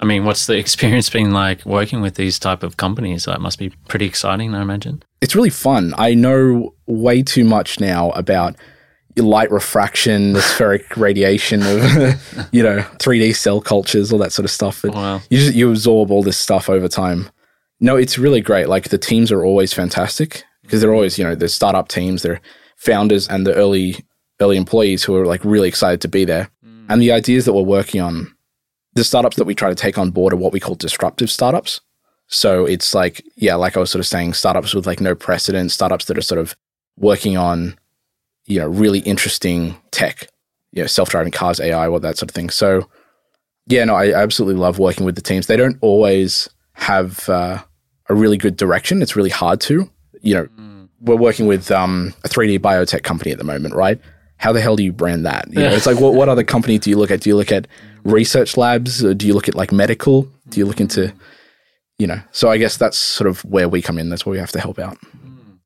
I 0.00 0.04
mean, 0.04 0.24
what's 0.24 0.46
the 0.46 0.56
experience 0.58 1.10
been 1.10 1.32
like 1.32 1.64
working 1.64 2.00
with 2.00 2.14
these 2.14 2.38
type 2.38 2.62
of 2.62 2.76
companies? 2.76 3.24
That 3.24 3.40
must 3.40 3.58
be 3.58 3.70
pretty 3.88 4.06
exciting, 4.06 4.54
I 4.54 4.62
imagine. 4.62 5.02
It's 5.20 5.34
really 5.34 5.50
fun. 5.50 5.94
I 5.98 6.14
know 6.14 6.74
way 6.86 7.22
too 7.22 7.44
much 7.44 7.80
now 7.80 8.10
about 8.10 8.56
light 9.16 9.50
refraction, 9.50 10.32
the 10.32 10.40
spheric 10.40 10.84
radiation 10.96 11.62
of, 11.62 12.48
you 12.52 12.62
know, 12.62 12.78
3D 12.98 13.34
cell 13.34 13.60
cultures, 13.60 14.12
all 14.12 14.18
that 14.18 14.32
sort 14.32 14.44
of 14.44 14.50
stuff. 14.50 14.84
Wow. 14.84 15.20
you 15.30 15.38
just, 15.38 15.54
you 15.54 15.70
absorb 15.70 16.10
all 16.10 16.22
this 16.22 16.38
stuff 16.38 16.68
over 16.68 16.88
time. 16.88 17.28
No, 17.80 17.96
it's 17.96 18.18
really 18.18 18.40
great. 18.40 18.68
Like 18.68 18.88
the 18.88 18.98
teams 18.98 19.30
are 19.30 19.44
always 19.44 19.72
fantastic 19.72 20.44
because 20.62 20.80
they're 20.80 20.90
mm-hmm. 20.90 20.96
always, 20.96 21.18
you 21.18 21.24
know, 21.24 21.34
the 21.34 21.48
startup 21.48 21.88
teams, 21.88 22.22
they're 22.22 22.40
founders 22.76 23.28
and 23.28 23.46
the 23.46 23.54
early 23.54 24.04
early 24.40 24.56
employees 24.56 25.02
who 25.02 25.16
are 25.16 25.26
like 25.26 25.44
really 25.44 25.68
excited 25.68 26.00
to 26.00 26.08
be 26.08 26.24
there. 26.24 26.48
Mm. 26.64 26.86
And 26.88 27.02
the 27.02 27.10
ideas 27.10 27.44
that 27.44 27.52
we're 27.52 27.62
working 27.62 28.00
on, 28.00 28.32
the 28.98 29.04
startups 29.04 29.36
that 29.36 29.44
we 29.44 29.54
try 29.54 29.68
to 29.68 29.74
take 29.74 29.96
on 29.96 30.10
board 30.10 30.32
are 30.32 30.36
what 30.36 30.52
we 30.52 30.60
call 30.60 30.74
disruptive 30.74 31.30
startups. 31.30 31.80
So 32.26 32.66
it's 32.66 32.94
like, 32.94 33.24
yeah, 33.36 33.54
like 33.54 33.76
I 33.76 33.80
was 33.80 33.90
sort 33.90 34.00
of 34.00 34.06
saying, 34.06 34.34
startups 34.34 34.74
with 34.74 34.86
like 34.86 35.00
no 35.00 35.14
precedent, 35.14 35.70
startups 35.70 36.06
that 36.06 36.18
are 36.18 36.22
sort 36.22 36.40
of 36.40 36.54
working 36.96 37.36
on, 37.36 37.78
you 38.46 38.58
know, 38.58 38.66
really 38.66 38.98
interesting 39.00 39.76
tech, 39.90 40.28
you 40.72 40.82
know, 40.82 40.86
self-driving 40.86 41.32
cars, 41.32 41.60
AI, 41.60 41.86
all 41.86 42.00
that 42.00 42.18
sort 42.18 42.30
of 42.30 42.34
thing. 42.34 42.50
So 42.50 42.88
yeah, 43.66 43.84
no, 43.84 43.94
I 43.94 44.12
absolutely 44.12 44.60
love 44.60 44.78
working 44.78 45.06
with 45.06 45.14
the 45.14 45.22
teams. 45.22 45.46
They 45.46 45.56
don't 45.56 45.78
always 45.80 46.48
have 46.72 47.28
uh, 47.28 47.62
a 48.08 48.14
really 48.14 48.36
good 48.36 48.56
direction. 48.56 49.00
It's 49.00 49.16
really 49.16 49.30
hard 49.30 49.60
to, 49.62 49.90
you 50.20 50.34
know, 50.34 50.48
we're 51.00 51.16
working 51.16 51.46
with 51.46 51.70
um, 51.70 52.12
a 52.24 52.28
3D 52.28 52.58
biotech 52.58 53.04
company 53.04 53.30
at 53.30 53.38
the 53.38 53.44
moment, 53.44 53.74
right? 53.74 54.00
How 54.38 54.52
the 54.52 54.60
hell 54.60 54.76
do 54.76 54.82
you 54.82 54.92
brand 54.92 55.26
that? 55.26 55.48
You 55.50 55.60
know, 55.60 55.70
it's 55.70 55.86
like, 55.86 56.00
what, 56.00 56.14
what 56.14 56.28
other 56.28 56.44
company 56.44 56.78
do 56.78 56.90
you 56.90 56.96
look 56.96 57.10
at? 57.10 57.20
Do 57.20 57.30
you 57.30 57.36
look 57.36 57.52
at 57.52 57.66
research 58.04 58.56
labs? 58.56 59.04
Or 59.04 59.14
do 59.14 59.26
you 59.26 59.34
look 59.34 59.48
at 59.48 59.54
like 59.54 59.72
medical? 59.72 60.28
Do 60.48 60.60
you 60.60 60.66
look 60.66 60.80
into, 60.80 61.12
you 61.98 62.06
know? 62.06 62.20
So 62.32 62.50
I 62.50 62.56
guess 62.56 62.76
that's 62.76 62.98
sort 62.98 63.28
of 63.28 63.44
where 63.44 63.68
we 63.68 63.82
come 63.82 63.98
in. 63.98 64.10
That's 64.10 64.24
where 64.24 64.32
we 64.32 64.38
have 64.38 64.52
to 64.52 64.60
help 64.60 64.78
out. 64.78 64.96
Mm. 65.16 65.58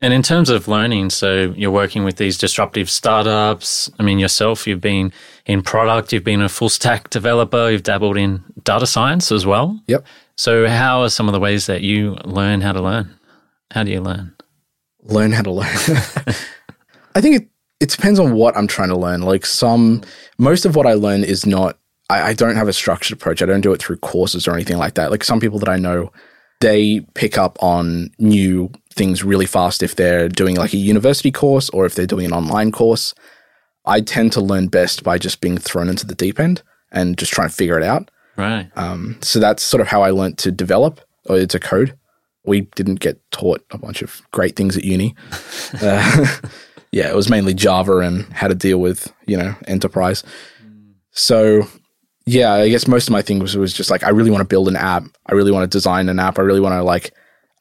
And 0.00 0.14
in 0.14 0.22
terms 0.22 0.48
of 0.48 0.68
learning, 0.68 1.10
so 1.10 1.52
you're 1.56 1.72
working 1.72 2.04
with 2.04 2.16
these 2.16 2.38
disruptive 2.38 2.88
startups. 2.88 3.90
I 3.98 4.04
mean, 4.04 4.20
yourself, 4.20 4.64
you've 4.66 4.80
been 4.80 5.12
in 5.44 5.62
product, 5.62 6.12
you've 6.12 6.22
been 6.22 6.40
a 6.40 6.48
full 6.48 6.68
stack 6.68 7.10
developer, 7.10 7.68
you've 7.68 7.82
dabbled 7.82 8.16
in 8.16 8.44
data 8.62 8.86
science 8.86 9.32
as 9.32 9.44
well. 9.44 9.80
Yep. 9.88 10.06
So, 10.36 10.68
how 10.68 11.02
are 11.02 11.08
some 11.08 11.28
of 11.28 11.32
the 11.32 11.40
ways 11.40 11.66
that 11.66 11.80
you 11.80 12.16
learn 12.24 12.60
how 12.60 12.70
to 12.70 12.80
learn? 12.80 13.18
How 13.72 13.82
do 13.82 13.90
you 13.90 14.00
learn? 14.00 14.36
learn 15.08 15.32
how 15.32 15.42
to 15.42 15.50
learn. 15.50 15.66
I 17.14 17.20
think 17.20 17.42
it, 17.42 17.48
it 17.80 17.90
depends 17.90 18.18
on 18.18 18.32
what 18.32 18.56
I'm 18.56 18.66
trying 18.66 18.88
to 18.88 18.96
learn. 18.96 19.22
Like 19.22 19.46
some, 19.46 20.02
most 20.38 20.64
of 20.64 20.74
what 20.74 20.86
I 20.86 20.94
learn 20.94 21.24
is 21.24 21.46
not, 21.46 21.78
I, 22.10 22.30
I 22.30 22.32
don't 22.32 22.56
have 22.56 22.68
a 22.68 22.72
structured 22.72 23.16
approach. 23.16 23.42
I 23.42 23.46
don't 23.46 23.60
do 23.60 23.72
it 23.72 23.80
through 23.80 23.98
courses 23.98 24.48
or 24.48 24.54
anything 24.54 24.78
like 24.78 24.94
that. 24.94 25.10
Like 25.10 25.24
some 25.24 25.40
people 25.40 25.58
that 25.60 25.68
I 25.68 25.76
know, 25.76 26.12
they 26.60 27.00
pick 27.14 27.38
up 27.38 27.56
on 27.62 28.10
new 28.18 28.70
things 28.92 29.22
really 29.22 29.46
fast 29.46 29.82
if 29.82 29.94
they're 29.94 30.28
doing 30.28 30.56
like 30.56 30.72
a 30.72 30.78
university 30.78 31.30
course 31.30 31.70
or 31.70 31.86
if 31.86 31.94
they're 31.94 32.06
doing 32.06 32.26
an 32.26 32.32
online 32.32 32.72
course. 32.72 33.14
I 33.86 34.00
tend 34.00 34.32
to 34.32 34.40
learn 34.40 34.66
best 34.68 35.04
by 35.04 35.18
just 35.18 35.40
being 35.40 35.56
thrown 35.56 35.88
into 35.88 36.04
the 36.04 36.16
deep 36.16 36.40
end 36.40 36.62
and 36.90 37.16
just 37.16 37.32
trying 37.32 37.48
to 37.48 37.54
figure 37.54 37.78
it 37.78 37.84
out. 37.84 38.10
Right. 38.36 38.70
Um, 38.76 39.18
so 39.20 39.38
that's 39.38 39.62
sort 39.62 39.80
of 39.80 39.88
how 39.88 40.02
I 40.02 40.10
learned 40.10 40.38
to 40.38 40.50
develop 40.50 41.00
or 41.26 41.44
to 41.46 41.58
code. 41.60 41.96
We 42.44 42.62
didn't 42.62 43.00
get 43.00 43.20
taught 43.30 43.64
a 43.70 43.78
bunch 43.78 44.02
of 44.02 44.22
great 44.32 44.56
things 44.56 44.76
at 44.76 44.84
uni. 44.84 45.14
Uh, 45.82 46.26
yeah, 46.92 47.08
it 47.08 47.16
was 47.16 47.28
mainly 47.28 47.54
Java 47.54 47.98
and 47.98 48.24
how 48.32 48.48
to 48.48 48.54
deal 48.54 48.78
with 48.78 49.12
you 49.26 49.36
know 49.36 49.54
enterprise. 49.66 50.22
So 51.10 51.66
yeah, 52.26 52.52
I 52.52 52.68
guess 52.68 52.86
most 52.86 53.08
of 53.08 53.12
my 53.12 53.22
thing 53.22 53.38
was 53.38 53.56
was 53.56 53.72
just 53.72 53.90
like 53.90 54.02
I 54.02 54.10
really 54.10 54.30
want 54.30 54.42
to 54.42 54.46
build 54.46 54.68
an 54.68 54.76
app. 54.76 55.04
I 55.26 55.32
really 55.32 55.52
want 55.52 55.70
to 55.70 55.76
design 55.76 56.08
an 56.08 56.18
app. 56.18 56.38
I 56.38 56.42
really 56.42 56.60
want 56.60 56.74
to 56.74 56.82
like 56.82 57.12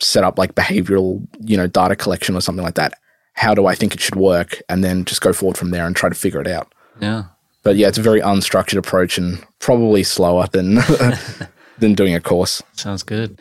set 0.01 0.23
up 0.23 0.37
like 0.37 0.55
behavioral 0.55 1.25
you 1.39 1.57
know 1.57 1.67
data 1.67 1.95
collection 1.95 2.35
or 2.35 2.41
something 2.41 2.63
like 2.63 2.75
that. 2.75 2.93
How 3.33 3.53
do 3.53 3.67
I 3.67 3.75
think 3.75 3.93
it 3.93 4.01
should 4.01 4.15
work? 4.15 4.61
And 4.67 4.83
then 4.83 5.05
just 5.05 5.21
go 5.21 5.31
forward 5.31 5.57
from 5.57 5.71
there 5.71 5.85
and 5.85 5.95
try 5.95 6.09
to 6.09 6.15
figure 6.15 6.41
it 6.41 6.47
out. 6.47 6.73
Yeah. 6.99 7.25
But 7.63 7.75
yeah, 7.75 7.87
it's 7.87 7.97
a 7.97 8.01
very 8.01 8.21
unstructured 8.21 8.77
approach 8.77 9.17
and 9.17 9.45
probably 9.59 10.03
slower 10.03 10.47
than 10.47 10.75
than 11.79 11.93
doing 11.93 12.15
a 12.15 12.21
course. 12.21 12.63
Sounds 12.73 13.03
good. 13.03 13.39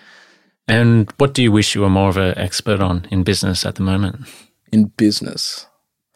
And 0.68 1.10
what 1.18 1.32
do 1.32 1.42
you 1.42 1.52
wish 1.52 1.74
you 1.74 1.82
were 1.82 1.90
more 1.90 2.08
of 2.08 2.16
an 2.16 2.36
expert 2.36 2.80
on 2.80 3.06
in 3.10 3.22
business 3.22 3.64
at 3.64 3.76
the 3.76 3.82
moment? 3.82 4.26
In 4.72 4.86
business, 4.96 5.66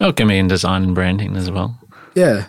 Oh, 0.01 0.09
it 0.09 0.17
can 0.17 0.29
be 0.29 0.39
in 0.39 0.49
design 0.49 0.83
and 0.83 0.95
branding 0.95 1.37
as 1.37 1.51
well. 1.51 1.79
yeah, 2.15 2.47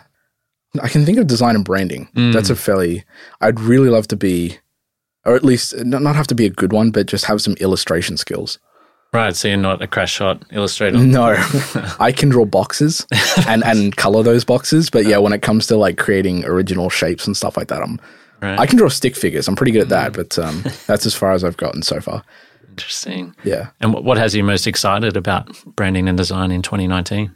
I 0.82 0.88
can 0.88 1.06
think 1.06 1.18
of 1.18 1.28
design 1.28 1.56
and 1.56 1.66
branding. 1.66 2.08
That's 2.16 2.50
a 2.50 2.56
fairly. 2.56 3.04
I'd 3.42 3.60
really 3.60 3.90
love 3.90 4.08
to 4.08 4.16
be, 4.16 4.58
or 5.26 5.36
at 5.36 5.44
least 5.44 5.76
not 5.86 6.02
not 6.02 6.16
have 6.16 6.28
to 6.28 6.36
be 6.36 6.46
a 6.46 6.50
good 6.50 6.72
one, 6.74 6.92
but 6.92 7.08
just 7.08 7.26
have 7.26 7.42
some 7.42 7.54
illustration 7.56 8.16
skills. 8.18 8.58
Right. 9.14 9.36
So 9.36 9.50
you're 9.50 9.58
not 9.58 9.82
a 9.82 9.88
crash 9.88 10.14
shot 10.14 10.44
illustrator. 10.52 10.98
No, 11.04 11.36
I 12.00 12.14
can 12.14 12.30
draw 12.30 12.46
boxes 12.46 13.06
and 13.46 13.62
and 13.66 13.94
color 13.98 14.24
those 14.24 14.46
boxes, 14.46 14.90
but 14.90 15.06
yeah, 15.06 15.18
when 15.18 15.34
it 15.34 15.42
comes 15.42 15.68
to 15.68 15.76
like 15.76 15.98
creating 15.98 16.46
original 16.46 16.90
shapes 16.90 17.28
and 17.28 17.36
stuff 17.36 17.58
like 17.58 17.68
that, 17.68 17.82
I'm 17.84 18.00
Right. 18.42 18.58
I 18.58 18.66
can 18.66 18.78
draw 18.78 18.88
stick 18.90 19.16
figures. 19.16 19.48
I'm 19.48 19.56
pretty 19.56 19.72
good 19.72 19.84
at 19.84 19.90
that, 19.90 20.14
but 20.14 20.40
um, 20.40 20.64
that's 20.88 21.06
as 21.06 21.14
far 21.14 21.32
as 21.34 21.44
I've 21.44 21.58
gotten 21.58 21.84
so 21.84 22.00
far. 22.02 22.24
Interesting. 22.70 23.36
Yeah. 23.44 23.70
And 23.82 23.94
what 23.94 24.04
what 24.04 24.18
has 24.18 24.34
you 24.34 24.44
most 24.44 24.66
excited 24.66 25.16
about 25.18 25.50
branding 25.76 26.08
and 26.10 26.18
design 26.18 26.50
in 26.52 26.62
2019? 26.64 27.32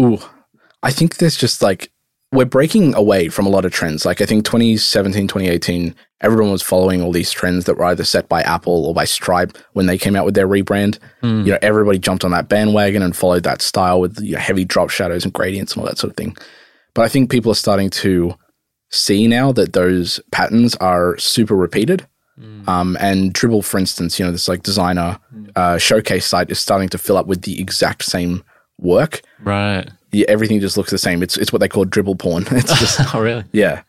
Ooh, 0.00 0.18
I 0.82 0.90
think 0.90 1.16
there's 1.16 1.36
just 1.36 1.62
like 1.62 1.90
we're 2.32 2.46
breaking 2.46 2.94
away 2.94 3.28
from 3.28 3.46
a 3.46 3.50
lot 3.50 3.64
of 3.64 3.72
trends. 3.72 4.06
Like 4.06 4.20
I 4.20 4.26
think 4.26 4.44
2017, 4.46 5.28
2018, 5.28 5.94
everyone 6.22 6.50
was 6.50 6.62
following 6.62 7.02
all 7.02 7.12
these 7.12 7.30
trends 7.30 7.66
that 7.66 7.76
were 7.76 7.84
either 7.84 8.04
set 8.04 8.28
by 8.28 8.40
Apple 8.42 8.86
or 8.86 8.94
by 8.94 9.04
Stripe 9.04 9.56
when 9.74 9.86
they 9.86 9.98
came 9.98 10.16
out 10.16 10.24
with 10.24 10.34
their 10.34 10.48
rebrand. 10.48 10.98
You 11.44 11.52
know, 11.52 11.58
everybody 11.60 11.98
jumped 11.98 12.24
on 12.24 12.30
that 12.30 12.48
bandwagon 12.48 13.02
and 13.02 13.14
followed 13.14 13.42
that 13.42 13.60
style 13.60 14.00
with 14.00 14.18
you 14.20 14.32
know, 14.32 14.38
heavy 14.38 14.64
drop 14.64 14.88
shadows 14.88 15.24
and 15.24 15.32
gradients 15.32 15.74
and 15.74 15.82
all 15.82 15.86
that 15.86 15.98
sort 15.98 16.10
of 16.12 16.16
thing. 16.16 16.34
But 16.94 17.02
I 17.02 17.08
think 17.08 17.30
people 17.30 17.52
are 17.52 17.56
starting 17.56 17.90
to 17.90 18.34
see 18.90 19.26
now 19.28 19.52
that 19.52 19.72
those 19.74 20.20
patterns 20.30 20.74
are 20.76 21.18
super 21.18 21.54
repeated. 21.54 22.06
Um, 22.66 22.96
and 22.98 23.32
Dribbble, 23.34 23.64
for 23.64 23.78
instance, 23.78 24.18
you 24.18 24.24
know, 24.24 24.32
this 24.32 24.48
like 24.48 24.62
designer 24.62 25.18
uh, 25.54 25.76
showcase 25.78 26.26
site 26.26 26.50
is 26.50 26.58
starting 26.58 26.88
to 26.88 26.98
fill 26.98 27.16
up 27.18 27.26
with 27.26 27.42
the 27.42 27.60
exact 27.60 28.04
same 28.04 28.42
work 28.82 29.22
Right. 29.42 29.88
yeah, 30.12 30.26
everything 30.28 30.60
just 30.60 30.76
looks 30.76 30.90
the 30.90 30.98
same. 30.98 31.22
It's 31.22 31.36
it's 31.38 31.52
what 31.52 31.60
they 31.60 31.68
call 31.68 31.84
Dribbble 31.86 32.18
porn. 32.18 32.44
It's 32.50 32.78
just 32.84 33.14
Oh, 33.14 33.20
really? 33.20 33.44
yeah. 33.52 33.82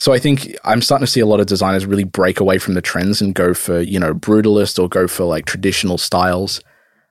So 0.00 0.12
I 0.12 0.18
think 0.20 0.56
I'm 0.64 0.80
starting 0.80 1.04
to 1.06 1.10
see 1.10 1.20
a 1.20 1.26
lot 1.26 1.40
of 1.40 1.46
designers 1.46 1.84
really 1.84 2.04
break 2.04 2.38
away 2.40 2.58
from 2.58 2.74
the 2.74 2.80
trends 2.80 3.20
and 3.20 3.34
go 3.34 3.52
for 3.54 3.80
you 3.80 3.98
know 3.98 4.14
brutalist 4.14 4.78
or 4.82 4.88
go 4.88 5.06
for 5.08 5.24
like 5.24 5.44
traditional 5.46 5.98
styles. 5.98 6.60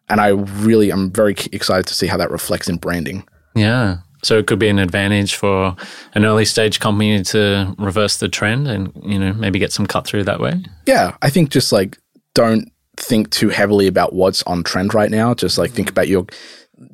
And 0.10 0.22
I 0.22 0.30
really 0.30 0.90
I'm 0.90 1.12
very 1.12 1.36
excited 1.52 1.86
to 1.88 1.94
see 1.94 2.08
how 2.08 2.18
that 2.18 2.32
reflects 2.32 2.70
in 2.70 2.78
branding. 2.78 3.28
Yeah. 3.56 3.98
So 4.24 4.38
it 4.40 4.48
could 4.48 4.58
be 4.60 4.68
an 4.70 4.80
advantage 4.80 5.36
for 5.36 5.76
an 6.16 6.26
early 6.26 6.46
stage 6.46 6.80
company 6.80 7.22
to 7.24 7.76
reverse 7.78 8.18
the 8.18 8.28
trend 8.28 8.68
and, 8.68 8.92
you 9.06 9.20
know, 9.20 9.32
maybe 9.34 9.60
get 9.60 9.72
some 9.72 9.86
cut 9.86 10.08
through 10.08 10.24
that 10.24 10.40
way. 10.40 10.54
Yeah, 10.88 11.16
I 11.22 11.30
think 11.30 11.50
just 11.52 11.72
like 11.72 11.98
don't 12.34 12.72
think 12.96 13.30
too 13.30 13.50
heavily 13.50 13.86
about 13.86 14.14
what's 14.14 14.42
on 14.44 14.64
trend 14.64 14.94
right 14.94 15.12
now. 15.12 15.34
Just 15.36 15.58
like 15.58 15.72
think 15.72 15.90
about 15.92 16.08
your 16.08 16.26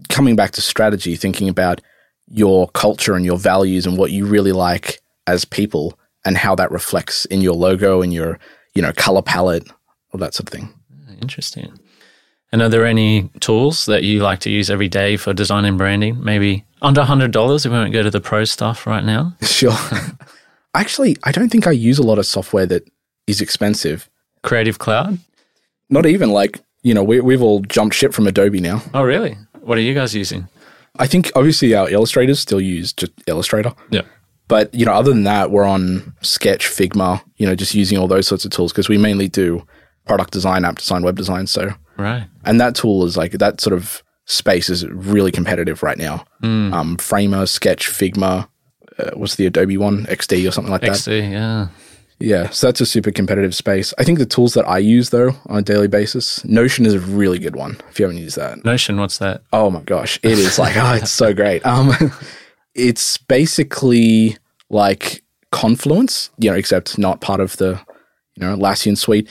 coming 0.10 0.36
back 0.36 0.52
to 0.52 0.62
strategy, 0.62 1.16
thinking 1.16 1.50
about 1.50 1.82
your 2.28 2.70
culture 2.70 3.16
and 3.16 3.26
your 3.26 3.38
values 3.38 3.86
and 3.86 3.98
what 3.98 4.12
you 4.12 4.26
really 4.26 4.52
like 4.52 5.02
as 5.28 5.46
people 5.46 5.98
and 6.26 6.38
how 6.38 6.56
that 6.56 6.72
reflects 6.72 7.26
in 7.26 7.42
your 7.42 7.54
logo 7.54 8.02
and 8.02 8.14
your, 8.14 8.40
you 8.74 8.82
know, 8.82 8.94
color 8.94 9.22
palette, 9.22 9.68
all 10.12 10.20
that 10.20 10.34
sort 10.34 10.48
of 10.48 10.54
thing. 10.54 10.74
Hmm, 10.90 11.14
interesting. 11.22 11.80
And 12.52 12.62
are 12.62 12.70
there 12.70 12.86
any 12.86 13.30
tools 13.40 13.88
that 13.88 14.04
you 14.04 14.20
like 14.22 14.40
to 14.42 14.50
use 14.50 14.70
every 14.70 14.88
day 14.88 15.18
for 15.18 15.34
design 15.34 15.66
and 15.66 15.78
branding? 15.78 16.24
Maybe 16.24 16.66
under 16.82 17.02
$100 17.02 17.66
if 17.66 17.72
we 17.72 17.78
won't 17.78 17.94
go 17.94 18.04
to 18.04 18.12
the 18.12 18.22
pro 18.22 18.46
stuff 18.46 18.86
right 18.86 19.04
now. 19.04 19.36
Sure. 19.44 19.76
Actually, 20.76 21.18
I 21.24 21.32
don't 21.32 21.50
think 21.50 21.68
I 21.68 21.72
use 21.72 22.00
a 22.00 22.04
lot 22.04 22.18
of 22.18 22.26
software 22.26 22.66
that 22.66 22.90
is 23.28 23.42
expensive. 23.42 24.10
Creative 24.42 24.80
Cloud? 24.80 25.20
Not 25.90 26.06
even 26.06 26.32
like, 26.32 26.60
you 26.82 26.94
know, 26.94 27.04
we, 27.04 27.22
we've 27.22 27.42
all 27.42 27.62
jumped 27.62 27.96
ship 27.96 28.14
from 28.14 28.28
Adobe 28.28 28.60
now. 28.60 28.82
Oh, 28.94 29.04
really? 29.04 29.38
What 29.64 29.78
are 29.78 29.82
you 29.82 29.94
guys 29.94 30.14
using? 30.16 30.48
I 31.00 31.08
think 31.08 31.32
obviously 31.36 31.74
our 31.74 31.90
illustrators 31.90 32.40
still 32.40 32.62
use 32.62 32.94
just 32.94 33.12
Illustrator. 33.28 33.74
Yeah. 33.90 34.02
But 34.48 34.74
you 34.74 34.86
know, 34.86 34.94
other 34.94 35.12
than 35.12 35.24
that, 35.24 35.52
we're 35.52 35.64
on 35.64 36.14
Sketch, 36.22 36.68
Figma. 36.68 37.22
You 37.38 37.48
know, 37.48 37.56
just 37.56 37.74
using 37.74 37.98
all 37.98 38.08
those 38.08 38.28
sorts 38.28 38.46
of 38.46 38.52
tools 38.52 38.72
because 38.72 38.90
we 38.90 38.98
mainly 38.98 39.28
do 39.28 39.66
product 40.06 40.32
design, 40.34 40.66
app 40.66 40.78
design, 40.78 41.02
web 41.04 41.16
design. 41.16 41.48
So, 41.48 41.72
Right. 41.98 42.26
and 42.46 42.60
that 42.62 42.76
tool 42.76 43.06
is 43.06 43.16
like 43.18 43.32
that 43.34 43.62
sort 43.62 43.74
of 43.74 44.04
space 44.26 44.70
is 44.70 44.86
really 44.88 45.32
competitive 45.32 45.82
right 45.82 45.98
now. 45.98 46.26
Um, 46.44 46.98
Framer, 46.98 47.46
Sketch, 47.46 47.88
Figma. 47.88 48.48
Uh, 49.00 49.12
what's 49.16 49.36
the 49.36 49.46
Adobe 49.48 49.78
one? 49.78 50.06
XD 50.06 50.48
or 50.48 50.52
something 50.52 50.72
like 50.72 50.82
that. 50.82 50.92
XD, 50.92 51.32
yeah. 51.32 51.68
Yeah, 52.24 52.52
so 52.52 52.68
that's 52.68 52.80
a 52.80 52.86
super 52.86 53.12
competitive 53.12 53.54
space. 53.54 53.94
I 53.98 54.06
think 54.06 54.18
the 54.18 54.26
tools 54.26 54.54
that 54.54 54.66
I 54.66 54.78
use 54.78 55.10
though 55.10 55.32
on 55.48 55.58
a 55.58 55.62
daily 55.62 55.90
basis, 55.90 56.44
Notion 56.46 56.86
is 56.86 56.94
a 56.94 57.00
really 57.02 57.38
good 57.38 57.58
one. 57.58 57.78
If 57.90 58.00
you 58.00 58.06
haven't 58.06 58.22
used 58.22 58.38
that, 58.38 58.64
Notion, 58.64 58.98
what's 58.98 59.18
that? 59.18 59.42
Oh 59.52 59.70
my 59.70 59.82
gosh, 59.82 60.22
it 60.24 60.40
is 60.40 60.58
like 60.58 60.78
oh, 60.78 60.94
it's 60.94 61.12
so 61.12 61.34
great. 61.34 61.66
Um, 61.66 61.92
it's 62.76 63.18
basically 63.18 64.38
like 64.70 65.22
Confluence, 65.52 66.30
you 66.38 66.50
know, 66.50 66.56
except 66.56 66.98
not 66.98 67.20
part 67.20 67.42
of 67.42 67.58
the 67.58 67.80
you 68.36 68.48
know 68.48 68.56
Atlassian 68.56 68.98
suite. 68.98 69.28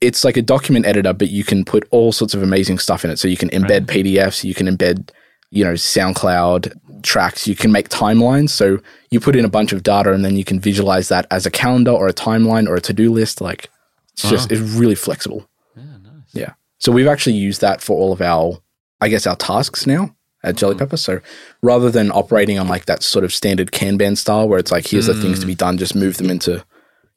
It's 0.00 0.22
like 0.22 0.36
a 0.36 0.42
document 0.42 0.86
editor, 0.86 1.12
but 1.12 1.30
you 1.30 1.42
can 1.42 1.64
put 1.64 1.88
all 1.90 2.12
sorts 2.12 2.34
of 2.34 2.42
amazing 2.44 2.78
stuff 2.78 3.04
in 3.04 3.10
it. 3.10 3.18
So 3.18 3.26
you 3.26 3.36
can 3.36 3.48
embed 3.50 3.86
PDFs, 3.86 4.44
you 4.44 4.54
can 4.54 4.68
embed 4.68 5.10
you 5.50 5.64
know, 5.64 5.72
SoundCloud 5.72 6.78
tracks. 7.02 7.46
You 7.46 7.54
can 7.54 7.72
make 7.72 7.88
timelines. 7.88 8.50
So 8.50 8.78
you 9.10 9.20
put 9.20 9.36
in 9.36 9.44
a 9.44 9.48
bunch 9.48 9.72
of 9.72 9.82
data 9.82 10.12
and 10.12 10.24
then 10.24 10.36
you 10.36 10.44
can 10.44 10.60
visualize 10.60 11.08
that 11.08 11.26
as 11.30 11.46
a 11.46 11.50
calendar 11.50 11.92
or 11.92 12.08
a 12.08 12.12
timeline 12.12 12.68
or 12.68 12.76
a 12.76 12.80
to 12.82 12.92
do 12.92 13.12
list. 13.12 13.40
Like 13.40 13.70
it's 14.12 14.28
just, 14.28 14.52
it's 14.52 14.60
really 14.60 14.94
flexible. 14.94 15.48
Yeah, 15.76 15.82
nice. 16.02 16.34
Yeah. 16.34 16.52
So 16.78 16.92
we've 16.92 17.06
actually 17.06 17.36
used 17.36 17.60
that 17.60 17.80
for 17.80 17.96
all 17.96 18.12
of 18.12 18.20
our, 18.20 18.60
I 19.00 19.08
guess, 19.08 19.26
our 19.26 19.36
tasks 19.36 19.86
now 19.86 20.14
at 20.42 20.56
Jelly 20.56 20.76
Pepper. 20.76 20.96
So 20.96 21.20
rather 21.62 21.90
than 21.90 22.10
operating 22.12 22.58
on 22.58 22.68
like 22.68 22.86
that 22.86 23.02
sort 23.02 23.24
of 23.24 23.32
standard 23.32 23.72
Kanban 23.72 24.16
style 24.16 24.48
where 24.48 24.58
it's 24.58 24.70
like, 24.70 24.86
here's 24.86 25.06
the 25.06 25.14
things 25.14 25.40
to 25.40 25.46
be 25.46 25.54
mm. 25.54 25.58
done, 25.58 25.78
just 25.78 25.94
move 25.94 26.16
them 26.16 26.30
into, 26.30 26.64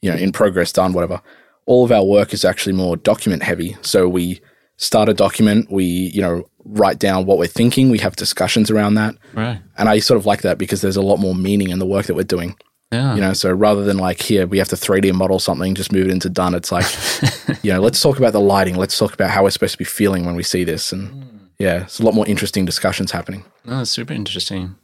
you 0.02 0.12
know, 0.12 0.18
in 0.18 0.32
progress, 0.32 0.72
done, 0.72 0.94
whatever. 0.94 1.22
All 1.68 1.86
of 1.86 1.92
our 1.92 2.04
work 2.04 2.34
is 2.34 2.44
actually 2.44 2.74
more 2.74 2.98
document 2.98 3.44
heavy. 3.44 3.78
So 3.82 4.10
we 4.10 4.42
start 4.82 5.08
a 5.10 5.14
document, 5.14 5.72
we, 5.72 5.86
you 5.86 6.22
know, 6.22 6.50
write 6.66 7.00
down 7.00 7.26
what 7.26 7.38
we're 7.38 7.48
thinking, 7.48 7.90
we 7.90 8.00
have 8.00 8.16
discussions 8.16 8.72
around 8.72 8.96
that. 8.96 9.16
Right. 9.34 9.62
And 9.78 9.88
I 9.88 10.00
sort 10.00 10.18
of 10.18 10.26
like 10.26 10.42
that 10.42 10.58
because 10.58 10.82
there's 10.82 10.98
a 10.98 11.02
lot 11.02 11.18
more 11.18 11.36
meaning 11.36 11.70
in 11.70 11.80
the 11.80 11.86
work 11.86 12.08
that 12.08 12.16
we're 12.16 12.24
doing. 12.24 12.58
Yeah. 12.92 13.16
You 13.16 13.22
know, 13.22 13.34
so 13.34 13.52
rather 13.52 13.86
than 13.86 13.98
like 13.98 14.22
here 14.22 14.46
we 14.46 14.58
have 14.58 14.68
to 14.70 14.76
3D 14.76 15.14
model 15.14 15.40
something, 15.40 15.76
just 15.76 15.94
move 15.94 16.08
it 16.08 16.12
into 16.12 16.30
done. 16.30 16.56
It's 16.56 16.72
like, 16.72 16.86
you 17.64 17.72
know, 17.72 17.80
let's 17.80 18.02
talk 18.02 18.18
about 18.18 18.34
the 18.34 18.42
lighting. 18.42 18.76
Let's 18.76 18.98
talk 18.98 19.14
about 19.14 19.30
how 19.30 19.44
we're 19.44 19.52
supposed 19.52 19.74
to 19.74 19.78
be 19.78 19.86
feeling 19.86 20.26
when 20.26 20.36
we 20.36 20.44
see 20.44 20.64
this. 20.64 20.92
And 20.92 21.10
hmm. 21.10 21.38
yeah, 21.60 21.84
it's 21.84 22.00
a 22.00 22.04
lot 22.04 22.16
more 22.16 22.28
interesting 22.28 22.66
discussions 22.66 23.12
happening. 23.12 23.46
Oh, 23.68 23.78
that's 23.78 23.92
super 23.92 24.14
interesting. 24.14 24.76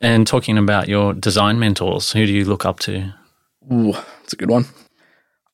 And 0.00 0.26
talking 0.26 0.58
about 0.58 0.88
your 0.88 1.14
design 1.14 1.58
mentors, 1.58 2.12
who 2.12 2.26
do 2.26 2.32
you 2.32 2.44
look 2.44 2.66
up 2.66 2.80
to? 2.80 3.14
Ooh, 3.72 3.92
that's 3.92 4.32
a 4.32 4.36
good 4.36 4.50
one. 4.50 4.66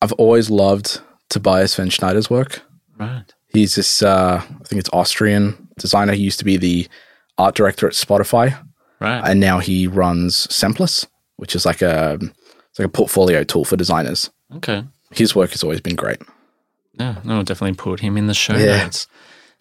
I've 0.03 0.13
always 0.15 0.51
loved 0.51 1.01
Tobias 1.29 1.75
Van 1.77 1.91
Schneider's 1.91 2.29
work. 2.29 2.63
Right. 2.99 3.25
He's 3.55 3.77
this, 3.77 4.03
uh, 4.03 4.43
I 4.43 4.65
think 4.65 4.81
it's 4.81 4.91
Austrian 4.93 5.69
designer. 5.79 6.13
He 6.13 6.23
used 6.23 6.39
to 6.41 6.45
be 6.45 6.57
the 6.59 6.87
art 7.39 7.55
director 7.55 7.87
at 7.87 7.95
Spotify, 7.95 8.55
Right. 9.01 9.23
and 9.25 9.41
now 9.41 9.59
he 9.61 9.87
runs 9.87 10.53
Semplice, 10.55 11.07
which 11.37 11.55
is 11.57 11.65
like 11.65 11.81
a 11.81 12.19
it's 12.21 12.79
like 12.79 12.87
a 12.87 12.91
portfolio 12.91 13.45
tool 13.45 13.65
for 13.65 13.77
designers. 13.77 14.31
okay. 14.57 14.85
His 15.13 15.35
work 15.37 15.51
has 15.53 15.63
always 15.63 15.81
been 15.81 15.95
great. 15.95 16.19
Yeah, 16.99 17.17
no, 17.25 17.37
I'll 17.37 17.45
definitely 17.45 17.77
put 17.77 18.01
him 18.01 18.17
in 18.17 18.27
the 18.27 18.35
show 18.35 18.57
Yeah. 18.57 18.83
notes. 18.85 19.07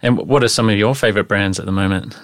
And 0.01 0.17
what 0.17 0.43
are 0.43 0.47
some 0.47 0.67
of 0.69 0.77
your 0.77 0.95
favorite 0.95 1.27
brands 1.27 1.59
at 1.59 1.65
the 1.67 1.71
moment? 1.71 2.15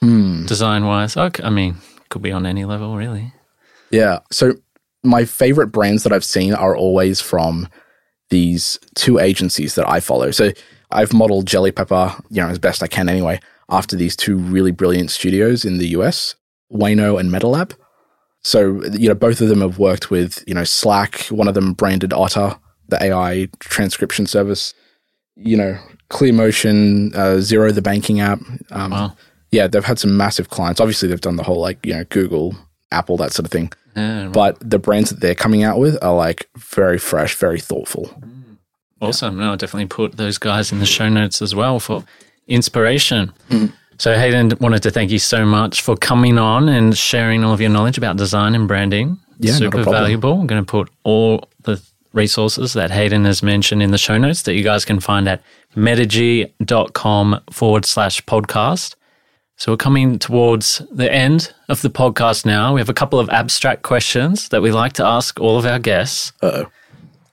Hmm. 0.00 0.44
Design 0.46 0.84
wise? 0.86 1.16
Okay, 1.16 1.42
I 1.44 1.50
mean, 1.50 1.76
could 2.08 2.22
be 2.22 2.32
on 2.32 2.44
any 2.46 2.64
level, 2.64 2.96
really. 2.96 3.32
Yeah. 3.90 4.18
So 4.32 4.54
my 5.04 5.24
favorite 5.24 5.68
brands 5.68 6.02
that 6.02 6.12
I've 6.12 6.24
seen 6.24 6.52
are 6.54 6.76
always 6.76 7.20
from 7.20 7.68
these 8.30 8.78
two 8.94 9.18
agencies 9.18 9.74
that 9.74 9.88
I 9.88 10.00
follow. 10.00 10.30
So 10.30 10.52
I've 10.90 11.12
modeled 11.12 11.46
Jelly 11.46 11.72
Pepper, 11.72 12.14
you 12.30 12.42
know, 12.42 12.48
as 12.48 12.58
best 12.58 12.82
I 12.82 12.86
can 12.86 13.08
anyway, 13.08 13.40
after 13.68 13.96
these 13.96 14.16
two 14.16 14.36
really 14.36 14.70
brilliant 14.72 15.10
studios 15.10 15.64
in 15.64 15.78
the 15.78 15.88
US, 15.88 16.34
Ueno 16.72 17.18
and 17.18 17.30
MetaLab. 17.30 17.74
So, 18.42 18.82
you 18.92 19.08
know, 19.08 19.14
both 19.14 19.40
of 19.40 19.48
them 19.48 19.60
have 19.60 19.78
worked 19.78 20.10
with, 20.10 20.44
you 20.46 20.54
know, 20.54 20.64
Slack, 20.64 21.22
one 21.30 21.48
of 21.48 21.54
them 21.54 21.72
branded 21.72 22.12
Otter, 22.12 22.56
the 22.88 23.02
AI 23.02 23.48
transcription 23.58 24.26
service, 24.26 24.72
you 25.34 25.56
know, 25.56 25.78
ClearMotion, 26.10 27.14
uh, 27.14 27.40
Zero, 27.40 27.72
the 27.72 27.82
banking 27.82 28.20
app. 28.20 28.40
Um, 28.70 28.90
Wow. 28.92 29.16
Yeah, 29.52 29.68
they've 29.68 29.84
had 29.84 29.98
some 29.98 30.16
massive 30.16 30.50
clients. 30.50 30.80
Obviously, 30.80 31.08
they've 31.08 31.20
done 31.20 31.36
the 31.36 31.42
whole 31.42 31.60
like, 31.60 31.84
you 31.86 31.94
know, 31.94 32.04
Google, 32.04 32.56
Apple, 32.92 33.16
that 33.18 33.32
sort 33.32 33.46
of 33.46 33.52
thing. 33.52 33.72
Yeah, 33.96 34.28
But 34.32 34.58
the 34.60 34.78
brands 34.78 35.10
that 35.10 35.20
they're 35.20 35.34
coming 35.34 35.62
out 35.62 35.78
with 35.78 36.02
are 36.02 36.14
like 36.14 36.48
very 36.56 36.98
fresh, 36.98 37.34
very 37.34 37.60
thoughtful. 37.60 38.10
Awesome. 39.00 39.38
No, 39.38 39.50
I'll 39.50 39.56
definitely 39.56 39.86
put 39.88 40.16
those 40.16 40.38
guys 40.38 40.72
in 40.72 40.78
the 40.78 40.86
show 40.86 41.08
notes 41.08 41.42
as 41.42 41.54
well 41.54 41.78
for 41.80 42.04
inspiration. 42.46 43.32
Hmm. 43.50 43.66
So, 43.98 44.14
Hayden, 44.14 44.52
wanted 44.60 44.82
to 44.82 44.90
thank 44.90 45.10
you 45.10 45.18
so 45.18 45.46
much 45.46 45.80
for 45.80 45.96
coming 45.96 46.38
on 46.38 46.68
and 46.68 46.96
sharing 46.96 47.42
all 47.44 47.54
of 47.54 47.60
your 47.60 47.70
knowledge 47.70 47.96
about 47.96 48.16
design 48.18 48.54
and 48.54 48.68
branding. 48.68 49.18
Yeah, 49.38 49.52
Super 49.54 49.82
valuable. 49.82 50.40
I'm 50.40 50.46
going 50.46 50.62
to 50.62 50.70
put 50.70 50.90
all 51.04 51.48
the 51.62 51.80
resources 52.12 52.72
that 52.74 52.90
Hayden 52.90 53.24
has 53.24 53.42
mentioned 53.42 53.82
in 53.82 53.90
the 53.92 53.98
show 53.98 54.18
notes 54.18 54.42
that 54.42 54.54
you 54.54 54.62
guys 54.64 54.84
can 54.84 55.00
find 55.00 55.28
at 55.28 55.42
metigy.com 55.74 57.40
forward 57.50 57.84
slash 57.84 58.22
podcast. 58.24 58.95
So 59.58 59.72
we're 59.72 59.78
coming 59.78 60.18
towards 60.18 60.82
the 60.90 61.10
end 61.10 61.54
of 61.70 61.80
the 61.80 61.88
podcast 61.88 62.44
now. 62.44 62.74
We 62.74 62.80
have 62.80 62.90
a 62.90 62.94
couple 62.94 63.18
of 63.18 63.30
abstract 63.30 63.82
questions 63.82 64.50
that 64.50 64.60
we 64.60 64.70
like 64.70 64.92
to 64.94 65.04
ask 65.04 65.40
all 65.40 65.58
of 65.58 65.64
our 65.64 65.78
guests. 65.78 66.32
Uh-oh. 66.42 66.66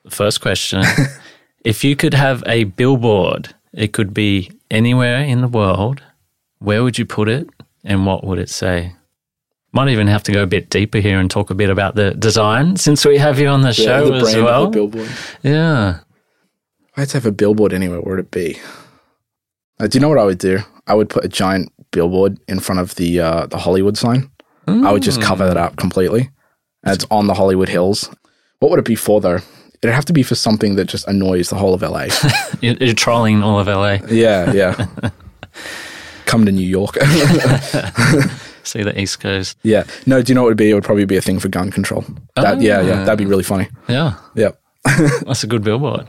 The 0.05 0.11
first 0.11 0.41
question 0.41 0.83
If 1.65 1.83
you 1.83 1.95
could 1.95 2.13
have 2.13 2.43
a 2.45 2.63
billboard, 2.65 3.53
it 3.73 3.91
could 3.93 4.13
be 4.13 4.51
anywhere 4.71 5.19
in 5.21 5.41
the 5.41 5.47
world, 5.47 6.01
where 6.59 6.83
would 6.83 6.97
you 6.97 7.05
put 7.05 7.27
it 7.29 7.49
and 7.83 8.05
what 8.05 8.23
would 8.25 8.39
it 8.39 8.49
say? 8.49 8.95
Might 9.73 9.89
even 9.89 10.07
have 10.07 10.23
to 10.23 10.31
go 10.31 10.43
a 10.43 10.47
bit 10.47 10.69
deeper 10.69 10.99
here 10.99 11.19
and 11.19 11.29
talk 11.29 11.49
a 11.49 11.55
bit 11.55 11.69
about 11.69 11.95
the 11.95 12.11
design 12.11 12.77
since 12.77 13.05
we 13.05 13.17
have 13.17 13.39
you 13.39 13.47
on 13.47 13.61
the 13.61 13.73
show 13.73 14.07
the 14.07 14.15
as 14.15 14.35
well. 14.35 14.69
billboard. 14.69 15.09
yeah. 15.41 15.99
If 16.87 16.97
I 16.97 17.01
had 17.01 17.09
to 17.09 17.17
have 17.17 17.25
a 17.25 17.31
billboard 17.31 17.73
anywhere, 17.73 17.99
where 18.01 18.15
would 18.15 18.25
it 18.25 18.31
be? 18.31 18.59
Uh, 19.79 19.87
do 19.87 19.97
you 19.97 20.01
know 20.01 20.09
what 20.09 20.19
I 20.19 20.25
would 20.25 20.37
do? 20.37 20.59
I 20.85 20.93
would 20.93 21.09
put 21.09 21.25
a 21.25 21.27
giant 21.27 21.71
billboard 21.93 22.37
in 22.49 22.59
front 22.59 22.81
of 22.81 22.95
the 22.95 23.21
uh, 23.21 23.45
the 23.45 23.57
Hollywood 23.57 23.97
sign. 23.97 24.29
I 24.67 24.91
would 24.91 25.03
just 25.03 25.21
cover 25.21 25.45
that 25.47 25.57
up 25.57 25.77
completely. 25.77 26.29
And 26.83 26.93
it's 26.95 27.05
on 27.11 27.27
the 27.27 27.33
Hollywood 27.33 27.69
Hills. 27.69 28.09
What 28.59 28.69
would 28.71 28.79
it 28.79 28.85
be 28.85 28.95
for 28.95 29.21
though? 29.21 29.39
It'd 29.81 29.93
have 29.93 30.05
to 30.05 30.13
be 30.13 30.23
for 30.23 30.35
something 30.35 30.75
that 30.75 30.85
just 30.85 31.05
annoys 31.07 31.49
the 31.49 31.55
whole 31.57 31.73
of 31.73 31.81
LA. 31.81 32.07
You're, 32.61 32.75
you're 32.75 32.93
trolling 32.93 33.43
all 33.43 33.59
of 33.59 33.67
LA. 33.67 33.97
yeah, 34.09 34.51
yeah. 34.53 34.87
Come 36.25 36.45
to 36.45 36.51
New 36.51 36.65
York. 36.65 36.95
See 38.63 38.81
the 38.81 38.93
East 38.97 39.19
Coast. 39.19 39.57
yeah. 39.63 39.83
No, 40.05 40.21
do 40.21 40.31
you 40.31 40.35
know 40.35 40.43
what 40.43 40.47
it 40.47 40.51
would 40.51 40.57
be? 40.57 40.69
It 40.71 40.73
would 40.73 40.85
probably 40.85 41.03
be 41.05 41.17
a 41.17 41.21
thing 41.21 41.37
for 41.39 41.49
gun 41.49 41.69
control. 41.69 42.05
That, 42.37 42.61
Yeah, 42.61 42.81
yeah. 42.81 43.03
That'd 43.03 43.19
be 43.19 43.25
really 43.25 43.43
funny. 43.43 43.67
Yeah. 43.89 44.13
Yep. 44.35 44.57
That's 45.25 45.43
a 45.43 45.47
good 45.47 45.63
billboard. 45.63 46.07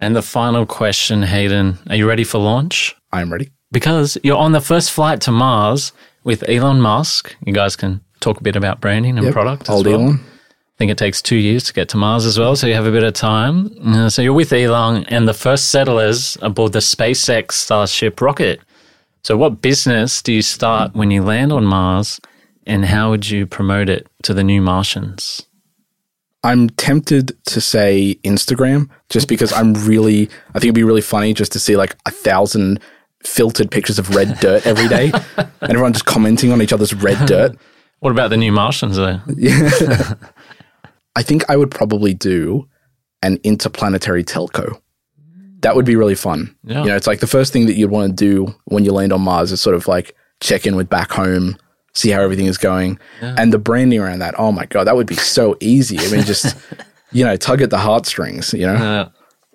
and 0.00 0.16
the 0.16 0.22
final 0.22 0.64
question, 0.64 1.22
Hayden, 1.22 1.78
are 1.90 1.96
you 1.96 2.08
ready 2.08 2.24
for 2.24 2.38
launch? 2.38 2.96
I 3.12 3.20
am 3.20 3.30
ready. 3.30 3.50
Because 3.74 4.16
you're 4.22 4.36
on 4.38 4.52
the 4.52 4.60
first 4.60 4.92
flight 4.92 5.20
to 5.22 5.32
Mars 5.32 5.92
with 6.22 6.48
Elon 6.48 6.80
Musk. 6.80 7.34
You 7.44 7.52
guys 7.52 7.74
can 7.74 8.00
talk 8.20 8.38
a 8.38 8.42
bit 8.42 8.54
about 8.54 8.80
branding 8.80 9.18
and 9.18 9.24
Yep. 9.26 9.32
product. 9.34 9.62
as 9.64 9.68
Old 9.70 9.86
well. 9.86 9.96
Elon. 10.00 10.20
I 10.24 10.76
think 10.78 10.90
it 10.92 10.96
takes 10.98 11.20
two 11.20 11.36
years 11.36 11.64
to 11.64 11.72
get 11.72 11.88
to 11.88 11.96
Mars 11.96 12.24
as 12.24 12.38
well, 12.38 12.54
so 12.54 12.68
you 12.68 12.74
have 12.74 12.86
a 12.86 12.92
bit 12.92 13.02
of 13.02 13.14
time. 13.14 13.70
Uh, 13.84 14.08
so 14.08 14.22
you're 14.22 14.32
with 14.32 14.52
Elon 14.52 15.04
and 15.08 15.26
the 15.26 15.34
first 15.34 15.70
settlers 15.70 16.38
aboard 16.40 16.72
the 16.72 16.78
SpaceX 16.78 17.52
Starship 17.52 18.20
rocket. 18.20 18.60
So, 19.24 19.36
what 19.36 19.60
business 19.60 20.22
do 20.22 20.32
you 20.32 20.42
start 20.42 20.94
when 20.94 21.10
you 21.10 21.22
land 21.24 21.52
on 21.52 21.64
Mars, 21.64 22.20
and 22.66 22.84
how 22.84 23.10
would 23.10 23.28
you 23.28 23.44
promote 23.46 23.88
it 23.88 24.06
to 24.22 24.32
the 24.34 24.44
new 24.44 24.60
Martians? 24.62 25.42
I'm 26.44 26.68
tempted 26.70 27.32
to 27.46 27.60
say 27.60 28.18
Instagram 28.22 28.88
just 29.08 29.28
because 29.28 29.52
I'm 29.52 29.74
really, 29.74 30.28
I 30.50 30.58
think 30.60 30.64
it'd 30.66 30.74
be 30.74 30.84
really 30.84 31.00
funny 31.00 31.32
just 31.34 31.52
to 31.52 31.58
see 31.58 31.74
like 31.76 31.96
a 32.06 32.10
thousand 32.10 32.80
filtered 33.24 33.70
pictures 33.70 33.98
of 33.98 34.14
red 34.14 34.38
dirt 34.40 34.66
every 34.66 34.88
day 34.88 35.10
and 35.36 35.70
everyone 35.70 35.92
just 35.92 36.04
commenting 36.04 36.52
on 36.52 36.62
each 36.62 36.72
other's 36.72 36.94
red 36.94 37.26
dirt. 37.26 37.56
What 38.00 38.10
about 38.10 38.28
the 38.28 38.36
new 38.36 38.52
Martians, 38.52 38.96
though? 38.96 39.18
I 41.16 41.22
think 41.22 41.48
I 41.48 41.56
would 41.56 41.70
probably 41.70 42.12
do 42.12 42.68
an 43.22 43.38
interplanetary 43.42 44.22
telco. 44.22 44.78
That 45.60 45.74
would 45.74 45.86
be 45.86 45.96
really 45.96 46.14
fun. 46.14 46.54
Yeah. 46.64 46.82
You 46.82 46.88
know, 46.88 46.96
it's 46.96 47.06
like 47.06 47.20
the 47.20 47.26
first 47.26 47.50
thing 47.50 47.64
that 47.64 47.76
you'd 47.76 47.90
want 47.90 48.10
to 48.10 48.14
do 48.14 48.54
when 48.66 48.84
you 48.84 48.92
land 48.92 49.10
on 49.10 49.22
Mars 49.22 49.52
is 49.52 49.62
sort 49.62 49.74
of 49.74 49.88
like 49.88 50.14
check 50.40 50.66
in 50.66 50.76
with 50.76 50.90
back 50.90 51.12
home, 51.12 51.56
see 51.94 52.10
how 52.10 52.20
everything 52.20 52.44
is 52.44 52.58
going. 52.58 52.98
And 53.22 53.54
the 53.54 53.58
branding 53.58 54.00
around 54.00 54.18
that, 54.18 54.34
oh 54.38 54.52
my 54.52 54.66
God, 54.66 54.84
that 54.84 54.96
would 54.96 55.06
be 55.06 55.14
so 55.14 55.56
easy. 55.60 55.98
I 55.98 56.10
mean, 56.10 56.24
just, 56.24 56.54
you 57.12 57.24
know, 57.24 57.36
tug 57.36 57.62
at 57.62 57.70
the 57.70 57.78
heartstrings, 57.78 58.52
you 58.52 58.66
know? 58.66 58.74
Uh, 58.74 59.08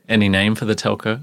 any 0.07 0.27
name 0.27 0.55
for 0.55 0.65
the 0.65 0.75
telco? 0.75 1.21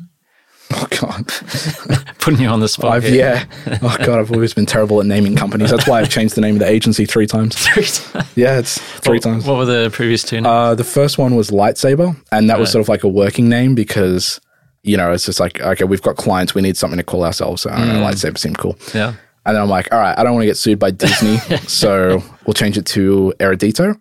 Oh 0.72 0.87
God. 1.00 1.26
Putting 2.18 2.40
you 2.40 2.48
on 2.48 2.61
the 2.61 2.68
spot. 2.68 3.02
Yeah. 3.05 3.44
Oh 3.83 3.96
God, 4.05 4.18
I've 4.18 4.33
always 4.33 4.52
been 4.52 4.66
terrible 4.66 5.00
at 5.00 5.07
naming 5.07 5.37
companies. 5.37 5.70
That's 5.70 5.87
why 5.87 6.00
I've 6.00 6.11
changed 6.11 6.35
the 6.35 6.40
name 6.40 6.57
of 6.57 6.59
the 6.59 6.68
agency 6.68 7.07
three 7.07 7.26
times. 7.26 7.55
three 7.68 7.85
times. 7.85 8.33
Yeah, 8.35 8.59
it's 8.59 8.79
three 8.79 9.18
what, 9.18 9.22
times. 9.22 9.46
What 9.46 9.59
were 9.59 9.64
the 9.64 9.90
previous 9.90 10.24
two 10.24 10.37
names? 10.37 10.46
Uh, 10.46 10.74
the 10.74 10.85
first 10.85 11.18
one 11.18 11.37
was 11.37 11.50
Lightsaber, 11.50 12.16
and 12.33 12.50
that 12.50 12.59
was 12.59 12.72
sort 12.72 12.81
of 12.85 12.88
like 12.88 13.05
a 13.05 13.09
working 13.09 13.48
name 13.48 13.76
because, 13.76 14.40
you 14.83 14.96
know, 14.96 15.12
it's 15.12 15.24
just 15.24 15.38
like, 15.38 15.61
okay, 15.61 15.85
we've 15.85 16.02
got 16.02 16.16
clients, 16.16 16.52
we 16.55 16.62
need 16.62 16.76
something 16.76 16.98
to 16.98 17.05
call 17.05 17.24
ourselves. 17.24 17.62
So 17.62 17.70
I 17.70 17.79
don't 17.79 17.88
know, 17.88 18.02
Lightsaber 18.05 18.37
seemed 18.37 18.59
cool. 18.59 18.76
yeah. 18.92 19.14
And 19.46 19.55
then 19.55 19.62
I'm 19.62 19.68
like, 19.68 19.92
all 19.92 20.00
right, 20.00 20.18
I 20.18 20.24
don't 20.24 20.35
want 20.35 20.42
to 20.42 20.46
get 20.46 20.57
sued 20.57 20.81
by 20.81 20.90
Disney, 20.90 21.37
so 21.68 22.22
we'll 22.44 22.55
change 22.55 22.76
it 22.76 22.87
to 22.87 23.33
Erudito. 23.38 23.98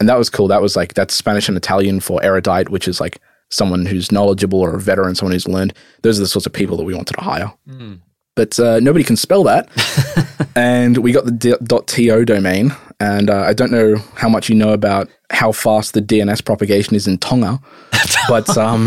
And 0.00 0.08
that 0.08 0.16
was 0.16 0.30
cool. 0.30 0.48
That 0.48 0.62
was 0.62 0.74
like, 0.74 0.94
that's 0.94 1.14
Spanish 1.14 1.48
and 1.48 1.56
Italian 1.56 2.00
for 2.00 2.24
erudite, 2.24 2.70
which 2.70 2.88
is 2.88 2.98
like 2.98 3.20
someone 3.52 3.86
who's 3.86 4.10
knowledgeable 4.10 4.60
or 4.60 4.74
a 4.74 4.80
veteran, 4.80 5.14
someone 5.14 5.32
who's 5.32 5.46
learned. 5.46 5.74
Those 6.02 6.18
are 6.18 6.22
the 6.22 6.28
sorts 6.28 6.46
of 6.46 6.52
people 6.52 6.76
that 6.78 6.84
we 6.84 6.94
wanted 6.94 7.14
to 7.14 7.20
hire. 7.22 7.52
But 8.34 8.58
uh, 8.58 8.80
nobody 8.80 9.04
can 9.04 9.16
spell 9.16 9.44
that. 9.44 9.68
and 10.56 10.96
we 10.98 11.12
got 11.12 11.26
the 11.26 11.30
d- 11.32 11.54
.to 11.86 12.24
domain. 12.24 12.74
And 12.98 13.28
uh, 13.28 13.42
I 13.42 13.52
don't 13.52 13.70
know 13.70 13.96
how 14.14 14.28
much 14.28 14.48
you 14.48 14.54
know 14.54 14.72
about 14.72 15.08
how 15.30 15.52
fast 15.52 15.92
the 15.92 16.00
DNS 16.00 16.44
propagation 16.44 16.94
is 16.96 17.06
in 17.06 17.18
Tonga. 17.18 17.60
but 18.28 18.56
um, 18.56 18.86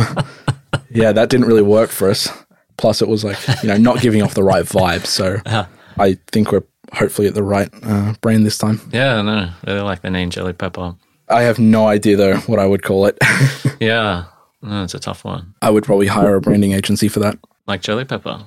yeah, 0.90 1.12
that 1.12 1.30
didn't 1.30 1.46
really 1.48 1.62
work 1.62 1.92
for 1.92 2.10
us. 2.10 2.28
Plus, 2.78 3.02
it 3.02 3.08
was 3.08 3.24
like 3.24 3.38
you 3.62 3.70
know 3.70 3.78
not 3.78 4.02
giving 4.02 4.22
off 4.22 4.34
the 4.34 4.44
right 4.44 4.66
vibe. 4.66 5.06
So 5.06 5.38
I 5.98 6.18
think 6.32 6.52
we're 6.52 6.64
hopefully 6.94 7.28
at 7.28 7.34
the 7.34 7.44
right 7.44 7.70
uh, 7.84 8.14
brand 8.22 8.46
this 8.46 8.58
time. 8.58 8.82
Yeah, 8.92 9.22
no, 9.22 9.50
really 9.68 9.82
like 9.82 10.02
the 10.02 10.10
name 10.10 10.30
Jelly 10.30 10.54
Pepper. 10.54 10.96
I 11.30 11.44
have 11.44 11.58
no 11.60 11.88
idea 11.88 12.18
though 12.18 12.38
what 12.48 12.60
I 12.60 12.66
would 12.66 12.84
call 12.84 13.06
it. 13.06 13.18
Yeah, 13.80 14.26
no, 14.62 14.84
it's 14.84 14.94
a 14.94 15.00
tough 15.00 15.24
one. 15.24 15.54
I 15.62 15.70
would 15.70 15.84
probably 15.84 16.08
hire 16.08 16.36
a 16.36 16.42
branding 16.42 16.74
agency 16.74 17.08
for 17.08 17.20
that. 17.20 17.38
Like 17.68 17.82
Jelly 17.82 18.06
Pepper. 18.06 18.44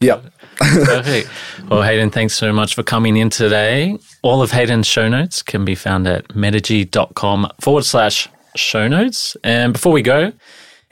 Yep. 0.00 0.24
Perfect. 0.56 1.28
well, 1.68 1.82
Hayden, 1.82 2.10
thanks 2.10 2.34
so 2.34 2.52
much 2.52 2.74
for 2.74 2.82
coming 2.82 3.16
in 3.18 3.28
today. 3.28 3.98
All 4.22 4.40
of 4.40 4.50
Hayden's 4.50 4.86
show 4.86 5.08
notes 5.08 5.42
can 5.42 5.64
be 5.64 5.74
found 5.74 6.06
at 6.06 6.34
metigy.com 6.34 7.50
forward 7.60 7.84
slash 7.84 8.28
show 8.56 8.88
notes. 8.88 9.36
And 9.44 9.72
before 9.74 9.92
we 9.92 10.00
go, 10.00 10.32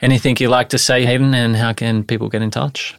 anything 0.01 0.37
you'd 0.39 0.49
like 0.49 0.69
to 0.69 0.77
say, 0.77 1.05
Hayden, 1.05 1.33
and 1.33 1.55
how 1.55 1.73
can 1.73 2.03
people 2.03 2.29
get 2.29 2.41
in 2.43 2.51
touch? 2.51 2.95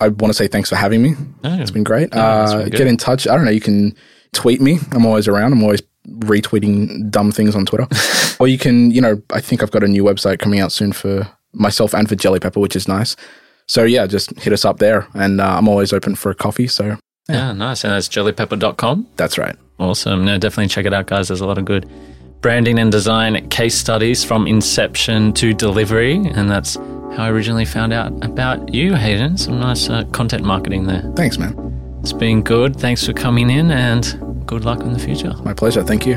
I 0.00 0.08
want 0.08 0.30
to 0.30 0.34
say 0.34 0.48
thanks 0.48 0.68
for 0.68 0.74
having 0.76 1.02
me. 1.02 1.12
Oh, 1.44 1.60
It's 1.60 1.70
been 1.70 1.84
great. 1.84 2.08
Yeah, 2.12 2.24
uh, 2.26 2.58
been 2.64 2.70
get 2.70 2.86
in 2.88 2.96
touch. 2.96 3.28
I 3.28 3.36
don't 3.36 3.44
know. 3.44 3.52
You 3.52 3.60
can 3.60 3.94
tweet 4.32 4.60
me. 4.60 4.78
I'm 4.90 5.06
always 5.06 5.28
around. 5.28 5.52
I'm 5.52 5.62
always 5.62 5.80
retweeting 6.08 7.10
dumb 7.10 7.32
things 7.32 7.54
on 7.54 7.66
Twitter. 7.66 7.86
or 8.40 8.48
you 8.48 8.58
can, 8.58 8.90
you 8.90 9.00
know, 9.00 9.22
I 9.30 9.40
think 9.40 9.62
I've 9.62 9.70
got 9.70 9.84
a 9.84 9.88
new 9.88 10.04
website 10.04 10.38
coming 10.38 10.60
out 10.60 10.72
soon 10.72 10.92
for 10.92 11.28
myself 11.52 11.94
and 11.94 12.08
for 12.08 12.14
Jelly 12.14 12.40
Pepper, 12.40 12.60
which 12.60 12.76
is 12.76 12.88
nice. 12.88 13.16
So 13.66 13.84
yeah, 13.84 14.06
just 14.06 14.38
hit 14.38 14.52
us 14.52 14.64
up 14.64 14.78
there, 14.78 15.08
and 15.14 15.40
uh, 15.40 15.56
I'm 15.56 15.68
always 15.68 15.92
open 15.92 16.14
for 16.16 16.30
a 16.30 16.34
coffee. 16.34 16.66
So 16.66 16.98
yeah, 17.28 17.52
nice. 17.52 17.84
And 17.84 17.92
that's 17.92 18.08
jellypepper.com. 18.08 19.08
that's 19.16 19.38
right. 19.38 19.56
Awesome. 19.78 20.24
No, 20.24 20.38
definitely 20.38 20.68
check 20.68 20.86
it 20.86 20.92
out, 20.92 21.06
guys. 21.06 21.28
There's 21.28 21.40
a 21.40 21.46
lot 21.46 21.58
of 21.58 21.64
good 21.64 21.90
branding 22.40 22.78
and 22.78 22.92
design 22.92 23.48
case 23.48 23.74
studies 23.74 24.22
from 24.22 24.46
inception 24.46 25.32
to 25.32 25.54
delivery. 25.54 26.16
And 26.16 26.50
that's 26.50 26.76
how 26.76 27.24
I 27.24 27.30
originally 27.30 27.64
found 27.64 27.92
out 27.92 28.12
about 28.24 28.72
you, 28.74 28.94
Hayden. 28.94 29.38
Some 29.38 29.58
nice 29.58 29.88
uh, 29.88 30.04
content 30.12 30.44
marketing 30.44 30.86
there. 30.86 31.02
Thanks, 31.16 31.38
man. 31.38 31.98
It's 32.00 32.12
been 32.12 32.42
good. 32.42 32.76
Thanks 32.76 33.06
for 33.06 33.14
coming 33.14 33.48
in 33.48 33.70
and 33.70 34.04
good 34.46 34.64
luck 34.64 34.80
in 34.80 34.92
the 34.92 34.98
future. 34.98 35.32
My 35.44 35.54
pleasure. 35.54 35.82
Thank 35.82 36.06
you. 36.06 36.16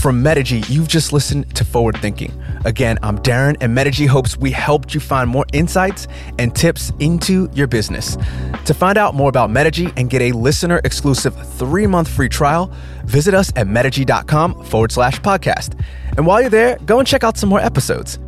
From 0.00 0.22
Metigy, 0.22 0.62
you've 0.68 0.88
just 0.88 1.12
listened 1.12 1.54
to 1.54 1.62
Forward 1.62 1.98
Thinking. 1.98 2.32
Again, 2.64 2.98
I'm 3.02 3.18
Darren, 3.18 3.58
and 3.60 3.74
Metigy 3.74 4.06
hopes 4.06 4.34
we 4.34 4.50
helped 4.50 4.94
you 4.94 5.00
find 5.00 5.28
more 5.28 5.44
insights 5.52 6.08
and 6.38 6.56
tips 6.56 6.90
into 7.00 7.50
your 7.52 7.66
business. 7.66 8.16
To 8.64 8.72
find 8.72 8.96
out 8.96 9.14
more 9.14 9.28
about 9.28 9.50
Metigy 9.50 9.92
and 9.98 10.08
get 10.08 10.22
a 10.22 10.32
listener 10.32 10.80
exclusive 10.84 11.34
three 11.58 11.86
month 11.86 12.08
free 12.08 12.30
trial, 12.30 12.72
visit 13.04 13.34
us 13.34 13.52
at 13.56 13.66
metigy.com 13.66 14.64
forward 14.64 14.90
slash 14.90 15.20
podcast. 15.20 15.78
And 16.16 16.26
while 16.26 16.40
you're 16.40 16.48
there, 16.48 16.78
go 16.86 16.98
and 16.98 17.06
check 17.06 17.22
out 17.22 17.36
some 17.36 17.50
more 17.50 17.60
episodes. 17.60 18.18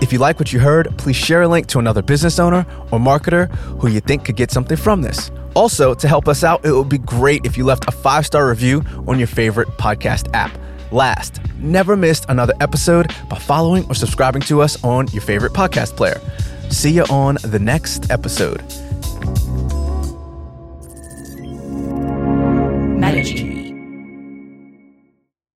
If 0.00 0.12
you 0.12 0.18
like 0.18 0.38
what 0.38 0.52
you 0.52 0.58
heard, 0.60 0.96
please 0.96 1.16
share 1.16 1.42
a 1.42 1.48
link 1.48 1.66
to 1.68 1.78
another 1.78 2.02
business 2.02 2.38
owner 2.38 2.66
or 2.90 2.98
marketer 2.98 3.50
who 3.80 3.88
you 3.88 4.00
think 4.00 4.24
could 4.24 4.36
get 4.36 4.50
something 4.50 4.76
from 4.76 5.02
this. 5.02 5.30
Also, 5.54 5.94
to 5.94 6.08
help 6.08 6.26
us 6.26 6.42
out, 6.42 6.64
it 6.64 6.72
would 6.72 6.88
be 6.88 6.98
great 6.98 7.44
if 7.44 7.58
you 7.58 7.64
left 7.64 7.86
a 7.88 7.92
five 7.92 8.24
star 8.24 8.48
review 8.48 8.82
on 9.06 9.18
your 9.18 9.28
favorite 9.28 9.68
podcast 9.78 10.28
app. 10.32 10.50
Last, 10.90 11.40
never 11.58 11.96
missed 11.96 12.24
another 12.28 12.54
episode 12.60 13.14
by 13.28 13.38
following 13.38 13.84
or 13.88 13.94
subscribing 13.94 14.42
to 14.42 14.62
us 14.62 14.82
on 14.82 15.06
your 15.08 15.22
favorite 15.22 15.52
podcast 15.52 15.96
player. 15.96 16.20
See 16.70 16.92
you 16.92 17.04
on 17.04 17.38
the 17.42 17.58
next 17.58 18.10
episode. 18.10 18.62
Metigy. 22.98 23.49